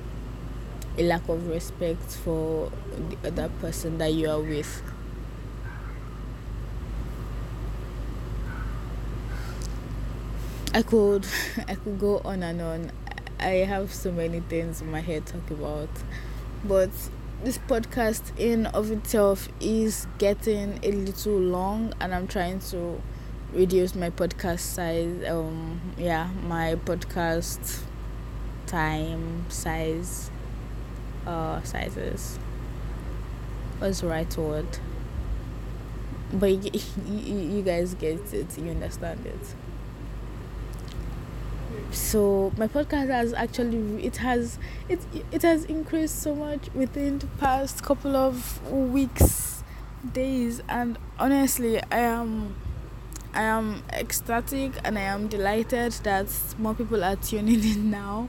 a 0.97 1.03
lack 1.03 1.27
of 1.29 1.47
respect 1.47 2.12
for 2.12 2.71
the 3.10 3.27
other 3.27 3.49
person 3.62 3.97
that 3.99 4.13
you 4.13 4.29
are 4.29 4.39
with. 4.41 4.81
I 10.73 10.81
could 10.81 11.25
I 11.67 11.75
could 11.75 11.99
go 11.99 12.19
on 12.25 12.43
and 12.43 12.62
on. 12.62 12.91
I 13.39 13.65
have 13.65 13.93
so 13.93 14.12
many 14.12 14.41
things 14.41 14.81
in 14.81 14.91
my 14.91 14.99
head 14.99 15.25
to 15.27 15.33
talk 15.33 15.51
about. 15.51 15.89
But 16.65 16.89
this 17.43 17.60
podcast 17.60 18.38
in 18.38 18.65
of 18.67 18.91
itself 18.91 19.47
is 19.60 20.07
getting 20.17 20.79
a 20.81 20.91
little 20.91 21.38
long 21.38 21.93
and 22.01 22.13
i'm 22.13 22.27
trying 22.27 22.60
to 22.60 22.99
reduce 23.53 23.95
my 23.95 24.10
podcast 24.10 24.60
size 24.60 25.23
um 25.29 25.79
yeah 25.97 26.29
my 26.43 26.75
podcast 26.86 27.81
time 28.65 29.45
size 29.49 30.29
uh 31.25 31.62
sizes 31.63 32.38
what's 33.79 34.01
the 34.01 34.07
right 34.07 34.38
word. 34.38 34.65
But 36.33 36.63
you, 36.63 36.81
you, 37.07 37.38
you 37.57 37.62
guys 37.62 37.93
get 37.93 38.33
it 38.33 38.57
you 38.57 38.69
understand 38.71 39.25
it. 39.25 39.55
So 41.91 42.51
my 42.57 42.67
podcast 42.67 43.10
has 43.10 43.33
actually 43.33 44.03
it 44.03 44.17
has 44.17 44.60
it 44.89 44.99
it 45.31 45.41
has 45.43 45.65
increased 45.65 46.21
so 46.21 46.36
much 46.36 46.69
within 46.73 47.19
the 47.19 47.27
past 47.39 47.83
couple 47.83 48.15
of 48.15 48.62
weeks 48.71 49.63
days 50.13 50.62
and 50.69 50.97
honestly 51.17 51.81
i 51.91 51.97
am 51.97 52.55
i 53.38 53.41
am 53.41 53.82
ecstatic 53.93 54.71
and 54.84 54.97
i 54.97 55.04
am 55.04 55.28
delighted 55.28 55.93
that 56.04 56.28
more 56.58 56.73
people 56.73 57.04
are 57.04 57.15
tuning 57.15 57.63
in 57.63 57.89
now 57.89 58.28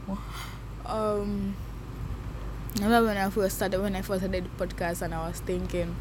um 0.86 1.56
I 2.76 2.84
remember 2.84 3.08
when 3.08 3.16
I 3.16 3.28
first 3.28 3.56
started 3.56 3.80
when 3.80 3.96
I 3.96 4.02
first 4.02 4.20
started 4.20 4.44
the 4.44 4.66
podcast 4.66 5.02
and 5.02 5.12
I 5.12 5.26
was 5.26 5.40
thinking, 5.40 5.96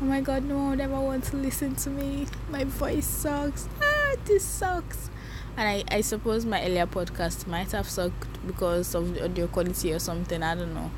Oh 0.00 0.04
my 0.04 0.22
god, 0.22 0.44
no 0.44 0.56
one 0.56 0.80
ever 0.80 0.98
wants 0.98 1.30
to 1.30 1.36
listen 1.36 1.74
to 1.74 1.90
me. 1.90 2.26
My 2.48 2.64
voice 2.64 3.04
sucks. 3.04 3.68
Ah, 3.82 4.14
this 4.24 4.42
sucks 4.42 5.10
and 5.56 5.68
I, 5.68 5.84
I 5.88 6.00
suppose 6.02 6.44
my 6.44 6.62
earlier 6.62 6.86
podcast 6.86 7.46
might 7.46 7.72
have 7.72 7.88
sucked 7.88 8.46
because 8.46 8.94
of 8.94 9.14
the 9.14 9.24
audio 9.24 9.46
quality 9.46 9.92
or 9.92 9.98
something 9.98 10.42
i 10.42 10.54
don't 10.54 10.74
know 10.74 10.90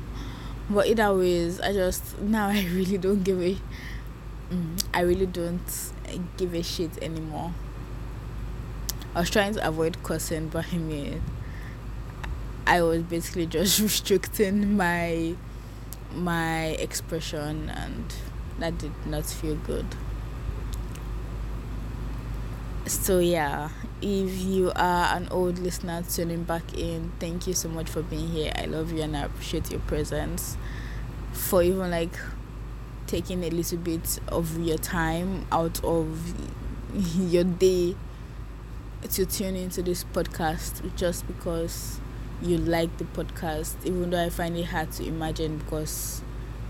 but 0.69 0.87
either 0.87 1.13
ways 1.13 1.59
i 1.61 1.71
just 1.71 2.19
now 2.19 2.49
i 2.49 2.65
really 2.73 2.97
don't 2.97 3.23
give 3.23 3.41
a 3.41 3.57
mm, 4.51 4.83
i 4.93 5.01
really 5.01 5.25
don't 5.25 5.91
give 6.37 6.53
a 6.53 6.63
shit 6.63 7.01
anymore. 7.01 7.53
I 9.15 9.21
was 9.21 9.29
trying 9.29 9.53
to 9.55 9.67
avoid 9.67 10.01
cursing, 10.03 10.49
but 10.49 10.65
i 10.71 10.77
mean 10.77 11.21
i 12.67 12.81
was 12.81 13.01
basically 13.01 13.45
just 13.57 13.79
restricting 13.79 14.77
my 14.77 15.35
my 16.13 16.67
expression 16.79 17.69
and 17.69 18.13
that 18.59 18.77
did 18.77 18.91
not 19.05 19.25
feel 19.25 19.55
good. 19.55 19.85
So 22.85 23.19
yeah 23.19 23.69
if 24.01 24.39
you 24.41 24.71
are 24.75 25.15
an 25.15 25.27
old 25.29 25.59
listener 25.59 26.03
tuning 26.09 26.43
back 26.43 26.73
in 26.73 27.11
thank 27.19 27.47
you 27.47 27.53
so 27.53 27.69
much 27.69 27.89
for 27.89 28.01
being 28.01 28.29
here. 28.29 28.51
I 28.55 28.65
love 28.65 28.91
you 28.91 29.01
and 29.01 29.15
i 29.15 29.23
appreciate 29.23 29.71
your 29.71 29.81
presence. 29.81 30.57
For 31.31 31.61
even 31.63 31.91
like 31.91 32.17
taking 33.09 33.43
a 33.43 33.49
little 33.49 33.77
bit 33.79 34.19
of 34.27 34.59
your 34.59 34.77
time 34.77 35.47
out 35.51 35.83
of 35.83 36.33
your 37.17 37.43
day 37.43 37.95
to 39.09 39.25
tune 39.25 39.55
into 39.55 39.81
this 39.81 40.03
podcast 40.03 40.95
just 40.95 41.25
because 41.25 41.99
you 42.39 42.55
like 42.55 42.95
the 42.99 43.03
podcast 43.05 43.75
even 43.83 44.11
though 44.11 44.23
i 44.23 44.29
find 44.29 44.55
it 44.55 44.65
hard 44.65 44.91
to 44.91 45.03
imagine 45.03 45.57
because 45.57 46.21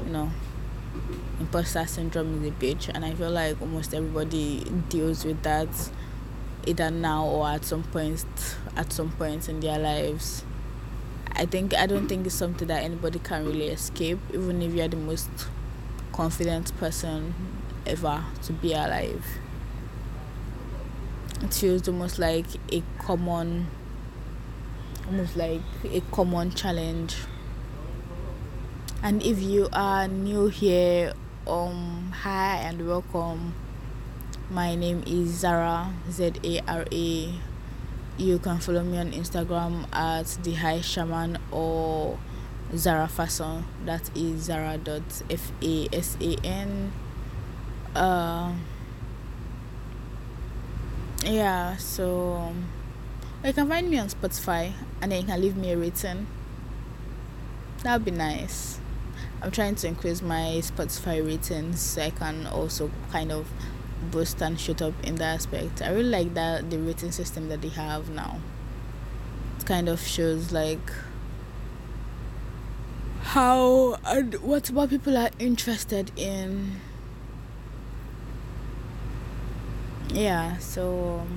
you 0.06 0.12
know 0.12 0.32
imposter 1.40 1.86
syndrome 1.86 2.44
is 2.44 2.50
a 2.50 2.54
bitch. 2.54 2.90
And 2.94 3.04
i 3.06 3.14
feel 3.14 3.32
like 3.32 3.60
almost 3.62 3.94
everybody 3.94 4.64
deals 4.90 5.26
with 5.26 5.42
that 5.44 5.68
either 6.66 6.90
now 6.90 7.26
or 7.26 7.48
at 7.48 7.66
some 7.66 7.84
point 7.84 8.26
at 8.76 8.92
some 8.94 9.12
point 9.12 9.50
in 9.50 9.60
their 9.60 9.80
lives. 9.80 10.44
I 11.36 11.46
think 11.46 11.74
i 11.74 11.86
don't 11.86 12.08
think 12.08 12.26
it's 12.26 12.36
something 12.36 12.68
that 12.68 12.84
anybody 12.84 13.20
can 13.20 13.46
really 13.46 13.68
escape 13.68 14.20
even 14.34 14.62
if 14.62 14.74
you're 14.74 14.88
the 14.88 14.98
most 14.98 15.30
confident 16.12 16.76
person 16.78 17.34
ever 17.86 18.24
to 18.44 18.54
be 18.54 18.74
alive. 18.74 19.26
It 21.42 21.54
feels 21.54 21.88
almost 21.88 22.20
like 22.20 22.46
a 22.72 22.84
common, 22.98 23.68
almost 25.08 25.38
like 25.38 25.62
a 25.86 26.02
common 26.12 26.52
challenge. 26.52 27.16
And 29.02 29.24
if 29.24 29.42
you 29.42 29.70
are 29.72 30.08
new 30.08 30.48
here, 30.48 31.14
um, 31.48 32.12
hi 32.14 32.58
and 32.58 32.86
welcome. 32.88 33.56
My 34.50 34.76
name 34.76 35.04
is 35.08 35.30
Zara 35.30 35.94
Z 36.12 36.34
A 36.44 36.60
R 36.68 36.86
A. 36.92 37.34
You 38.18 38.40
can 38.40 38.60
follow 38.60 38.84
me 38.84 38.98
on 38.98 39.12
Instagram 39.14 39.86
at 39.94 40.26
the 40.44 40.54
High 40.56 40.82
Shaman 40.82 41.38
or 41.52 42.20
Zara 42.76 43.08
Fasan. 43.08 43.64
That 43.86 44.10
is 44.16 44.44
Zara 44.44 44.78
dot 44.78 45.24
F 45.30 45.52
A 45.62 45.88
S 45.92 46.18
A 46.22 46.36
N. 46.44 46.92
Uh, 47.96 48.54
yeah, 51.26 51.76
so 51.78 52.54
you 53.44 53.54
can 53.54 53.68
find 53.68 53.90
me 53.90 53.98
on 53.98 54.08
Spotify 54.08 54.74
and 55.02 55.12
then 55.12 55.22
you 55.22 55.28
can 55.28 55.42
leave 55.42 55.58
me 55.58 55.72
a 55.72 55.78
rating. 55.78 56.28
That 57.84 57.98
would 57.98 58.06
be 58.06 58.12
nice. 58.12 58.80
I'm 59.42 59.52
trying 59.52 59.76
to 59.76 59.88
increase 59.88 60.22
my 60.22 60.62
Spotify 60.62 61.26
ratings 61.26 61.80
so 61.80 62.02
I 62.02 62.10
can 62.10 62.46
also 62.46 62.92
kind 63.12 63.32
of 63.32 63.50
boost 64.12 64.42
and 64.42 64.60
shoot 64.60 64.82
up 64.82 64.94
in 65.04 65.16
that 65.16 65.36
aspect. 65.36 65.82
I 65.82 65.90
really 65.90 66.10
like 66.10 66.34
that 66.34 66.70
the 66.70 66.78
rating 66.78 67.12
system 67.12 67.50
that 67.50 67.62
they 67.62 67.70
have 67.70 68.10
now. 68.10 68.40
It 69.60 69.66
kind 69.66 69.90
of 69.90 70.02
shows 70.02 70.52
like 70.52 70.92
how 73.30 73.94
and 74.06 74.34
what 74.42 74.72
what 74.72 74.90
people 74.90 75.16
are 75.16 75.30
interested 75.38 76.12
in. 76.16 76.82
Yeah, 80.12 80.58
so 80.58 81.28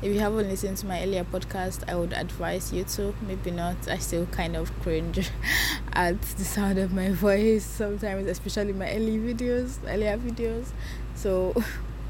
if 0.00 0.14
you 0.14 0.20
haven't 0.20 0.48
listened 0.48 0.78
to 0.78 0.86
my 0.86 1.02
earlier 1.02 1.24
podcast, 1.24 1.84
I 1.86 1.94
would 1.94 2.14
advise 2.14 2.72
you 2.72 2.84
to. 2.84 3.14
Maybe 3.26 3.50
not. 3.50 3.76
I 3.86 3.98
still 3.98 4.24
kind 4.26 4.56
of 4.56 4.72
cringe 4.80 5.30
at 5.92 6.22
the 6.22 6.44
sound 6.44 6.78
of 6.78 6.94
my 6.94 7.10
voice 7.10 7.66
sometimes, 7.66 8.26
especially 8.26 8.72
my 8.72 8.90
early 8.90 9.18
videos, 9.18 9.76
earlier 9.86 10.16
videos. 10.16 10.68
So, 11.14 11.52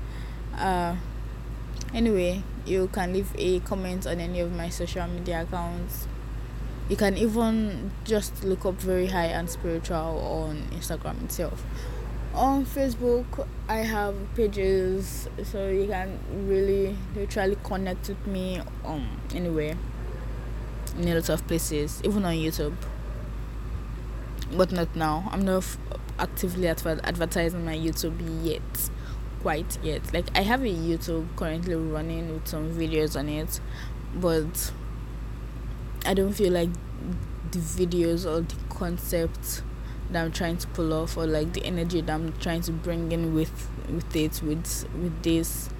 uh, 0.57 0.95
anyway, 1.93 2.45
you 2.65 2.89
can 2.93 3.13
leave 3.13 3.33
a 3.37 3.59
comment 3.59 4.07
on 4.07 4.21
any 4.21 4.39
of 4.39 4.53
my 4.53 4.69
social 4.69 5.09
media 5.09 5.43
accounts 5.43 6.07
you 6.89 6.97
can 6.97 7.17
even 7.17 7.91
just 8.05 8.45
look 8.45 8.65
up 8.67 8.75
very 8.75 9.07
high 9.07 9.27
and 9.27 9.49
spiritual 9.49 9.97
on 9.97 10.63
instagram 10.73 11.23
itself. 11.25 11.65
On 12.35 12.65
facebook 12.67 13.47
i 13.69 13.77
have 13.79 14.15
pages 14.35 15.29
so 15.45 15.69
you 15.69 15.87
can 15.87 16.19
really 16.49 16.97
literally 17.15 17.57
connect 17.63 18.09
with 18.09 18.27
me 18.27 18.61
um 18.85 19.07
anywhere 19.35 19.77
in 20.99 21.09
a 21.09 21.15
lot 21.15 21.29
of 21.29 21.47
places 21.47 22.01
even 22.05 22.25
on 22.25 22.35
youtube. 22.35 22.75
But 24.57 24.71
not 24.71 24.95
now. 24.95 25.29
I'm 25.33 25.45
not 25.45 25.59
f- 25.59 25.79
actively 26.19 26.69
adver- 26.69 27.01
advertising 27.03 27.65
my 27.65 27.77
youtube 27.77 28.19
yet 28.45 28.91
quite 29.41 29.79
yet. 29.83 30.13
Like 30.13 30.27
i 30.37 30.43
have 30.43 30.63
a 30.63 30.67
youtube 30.73 31.27
currently 31.37 31.75
running 31.75 32.33
with 32.33 32.47
some 32.49 32.75
videos 32.75 33.19
on 33.19 33.29
it 33.29 33.61
but 34.15 34.73
I 36.07 36.13
don't 36.13 36.33
feel 36.33 36.53
like 36.53 36.71
the 37.51 37.59
videos 37.59 38.27
or 38.27 38.41
the 38.41 38.57
concept 38.69 39.63
that 40.11 40.23
I'm 40.23 40.33
trying 40.33 40.59
to 40.59 40.67
pull 40.69 40.93
off 40.93 41.17
or 41.17 41.27
like 41.27 41.53
the 41.55 41.65
energy 41.65 42.01
that 42.03 42.13
I'm 42.13 42.33
trying 42.35 42.61
to 42.63 42.73
bring 42.73 43.11
in 43.13 43.35
with 43.35 43.69
with 43.89 44.15
it 44.15 44.43
with 44.43 44.87
with 44.95 45.23
this 45.23 45.71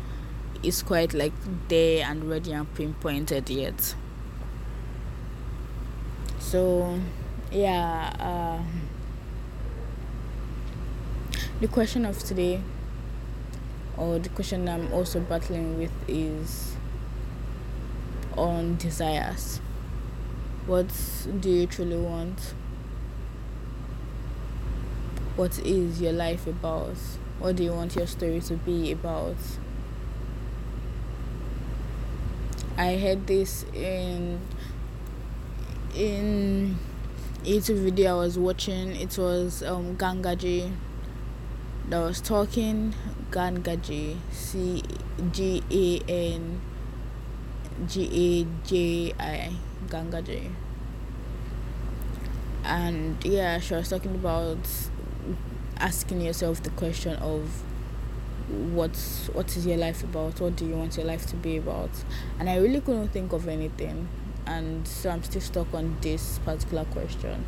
is 0.63 0.83
quite 0.83 1.13
like 1.13 1.33
there 1.69 2.07
and 2.07 2.29
ready 2.29 2.53
and 2.53 2.73
pinpointed 2.75 3.51
yet. 3.51 3.95
So 6.39 6.99
yeah, 7.53 8.13
uh, 8.19 8.63
the 11.61 11.69
question 11.69 12.07
of 12.07 12.19
today 12.19 12.63
or 13.97 14.19
the 14.19 14.31
question 14.31 14.69
I'm 14.69 14.93
also 14.93 15.21
battling 15.21 15.79
with 15.79 15.93
is 16.09 16.77
on 18.37 18.77
desires 18.77 19.61
what 20.67 20.87
do 21.41 21.51
you 21.51 21.67
truly 21.67 21.97
want? 21.97 22.55
What 25.37 25.59
is 25.59 26.01
your 26.01 26.13
life 26.13 26.47
about? 26.47 26.97
What 27.39 27.57
do 27.57 27.65
you 27.65 27.73
want 27.73 27.97
your 27.97 28.07
story 28.07 28.41
to 28.43 28.55
be 28.55 28.93
about? 28.93 29.37
I 32.77 32.97
heard 32.97 33.27
this 33.27 33.65
in 33.75 34.41
in 35.95 36.79
YouTube 37.45 37.85
video 37.85 38.17
I 38.17 38.21
was 38.21 38.39
watching. 38.39 38.97
It 38.97 39.19
was 39.19 39.63
um 39.63 39.97
Gangaji 39.97 40.73
that 41.89 41.99
was 41.99 42.21
talking. 42.21 42.95
Gangaji, 43.31 44.17
C 44.31 44.83
G 45.33 45.63
A 45.71 46.01
N 46.11 46.61
G 47.87 48.45
A 48.45 48.67
J 48.67 49.15
I 49.19 49.53
Gangaji. 49.89 50.51
And 52.65 53.23
yeah, 53.25 53.59
she 53.59 53.75
was 53.75 53.89
talking 53.89 54.15
about 54.15 54.59
asking 55.79 56.21
yourself 56.21 56.63
the 56.63 56.71
question 56.71 57.15
of 57.17 57.63
what's 58.49 59.29
what 59.33 59.55
is 59.57 59.67
your 59.67 59.77
life 59.77 60.03
about? 60.05 60.41
What 60.41 60.57
do 60.57 60.67
you 60.67 60.75
want 60.75 60.97
your 60.97 61.07
life 61.07 61.27
to 61.27 61.37
be 61.37 61.57
about? 61.57 61.91
And 62.39 62.49
I 62.49 62.57
really 62.57 62.81
couldn't 62.81 63.09
think 63.09 63.33
of 63.33 63.49
anything 63.49 64.09
and 64.47 64.87
so 64.87 65.11
I'm 65.11 65.23
still 65.23 65.41
stuck 65.41 65.73
on 65.75 65.97
this 66.01 66.39
particular 66.45 66.85
question. 66.87 67.45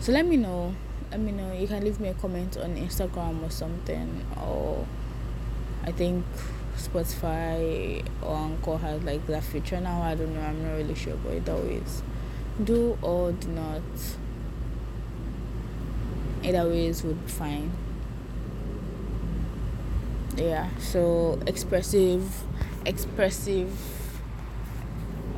So 0.00 0.12
let 0.12 0.26
me 0.26 0.36
know. 0.36 0.74
Let 1.10 1.20
me 1.20 1.32
know. 1.32 1.52
You 1.52 1.66
can 1.66 1.82
leave 1.84 2.00
me 2.00 2.08
a 2.08 2.14
comment 2.14 2.56
on 2.56 2.76
Instagram 2.76 3.42
or 3.42 3.50
something 3.50 4.24
or 4.40 4.86
I 5.84 5.92
think 5.92 6.24
Spotify 6.76 8.04
or 8.22 8.36
Anchor 8.36 8.76
has 8.78 9.02
like 9.02 9.26
that 9.26 9.42
feature 9.42 9.80
now. 9.80 10.02
I 10.02 10.14
don't 10.14 10.34
know. 10.34 10.40
I'm 10.40 10.62
not 10.62 10.74
really 10.74 10.94
sure, 10.94 11.16
but 11.24 11.34
it 11.34 11.48
always 11.48 12.02
do 12.62 12.98
or 13.02 13.32
do 13.32 13.48
not. 13.48 13.82
Either 16.42 16.68
ways 16.68 17.02
would 17.02 17.24
be 17.24 17.32
fine. 17.32 17.72
Yeah. 20.36 20.68
So 20.78 21.40
expressive, 21.46 22.44
expressive 22.84 23.70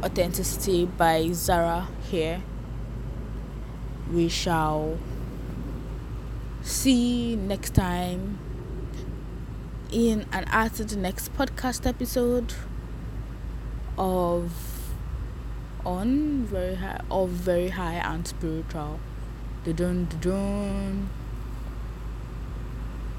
authenticity 0.03 0.87
by 0.87 1.31
Zara 1.33 1.89
here. 2.11 2.43
We 4.13 4.29
shall 4.29 4.99
see 6.63 7.37
next 7.37 7.75
time 7.75 8.39
in 9.91 10.27
and 10.33 10.47
out 10.49 10.67
after 10.69 10.85
the 10.85 10.97
next 10.97 11.35
podcast 11.35 11.87
episode 11.87 12.55
of 13.97 14.53
on 15.85 16.45
very 16.45 16.75
high 16.75 17.01
of 17.11 17.31
very 17.31 17.69
high 17.69 17.95
and 17.95 18.27
spiritual. 18.27 19.01
Dun 19.65 19.75
dun 19.75 20.09
dun. 20.21 21.18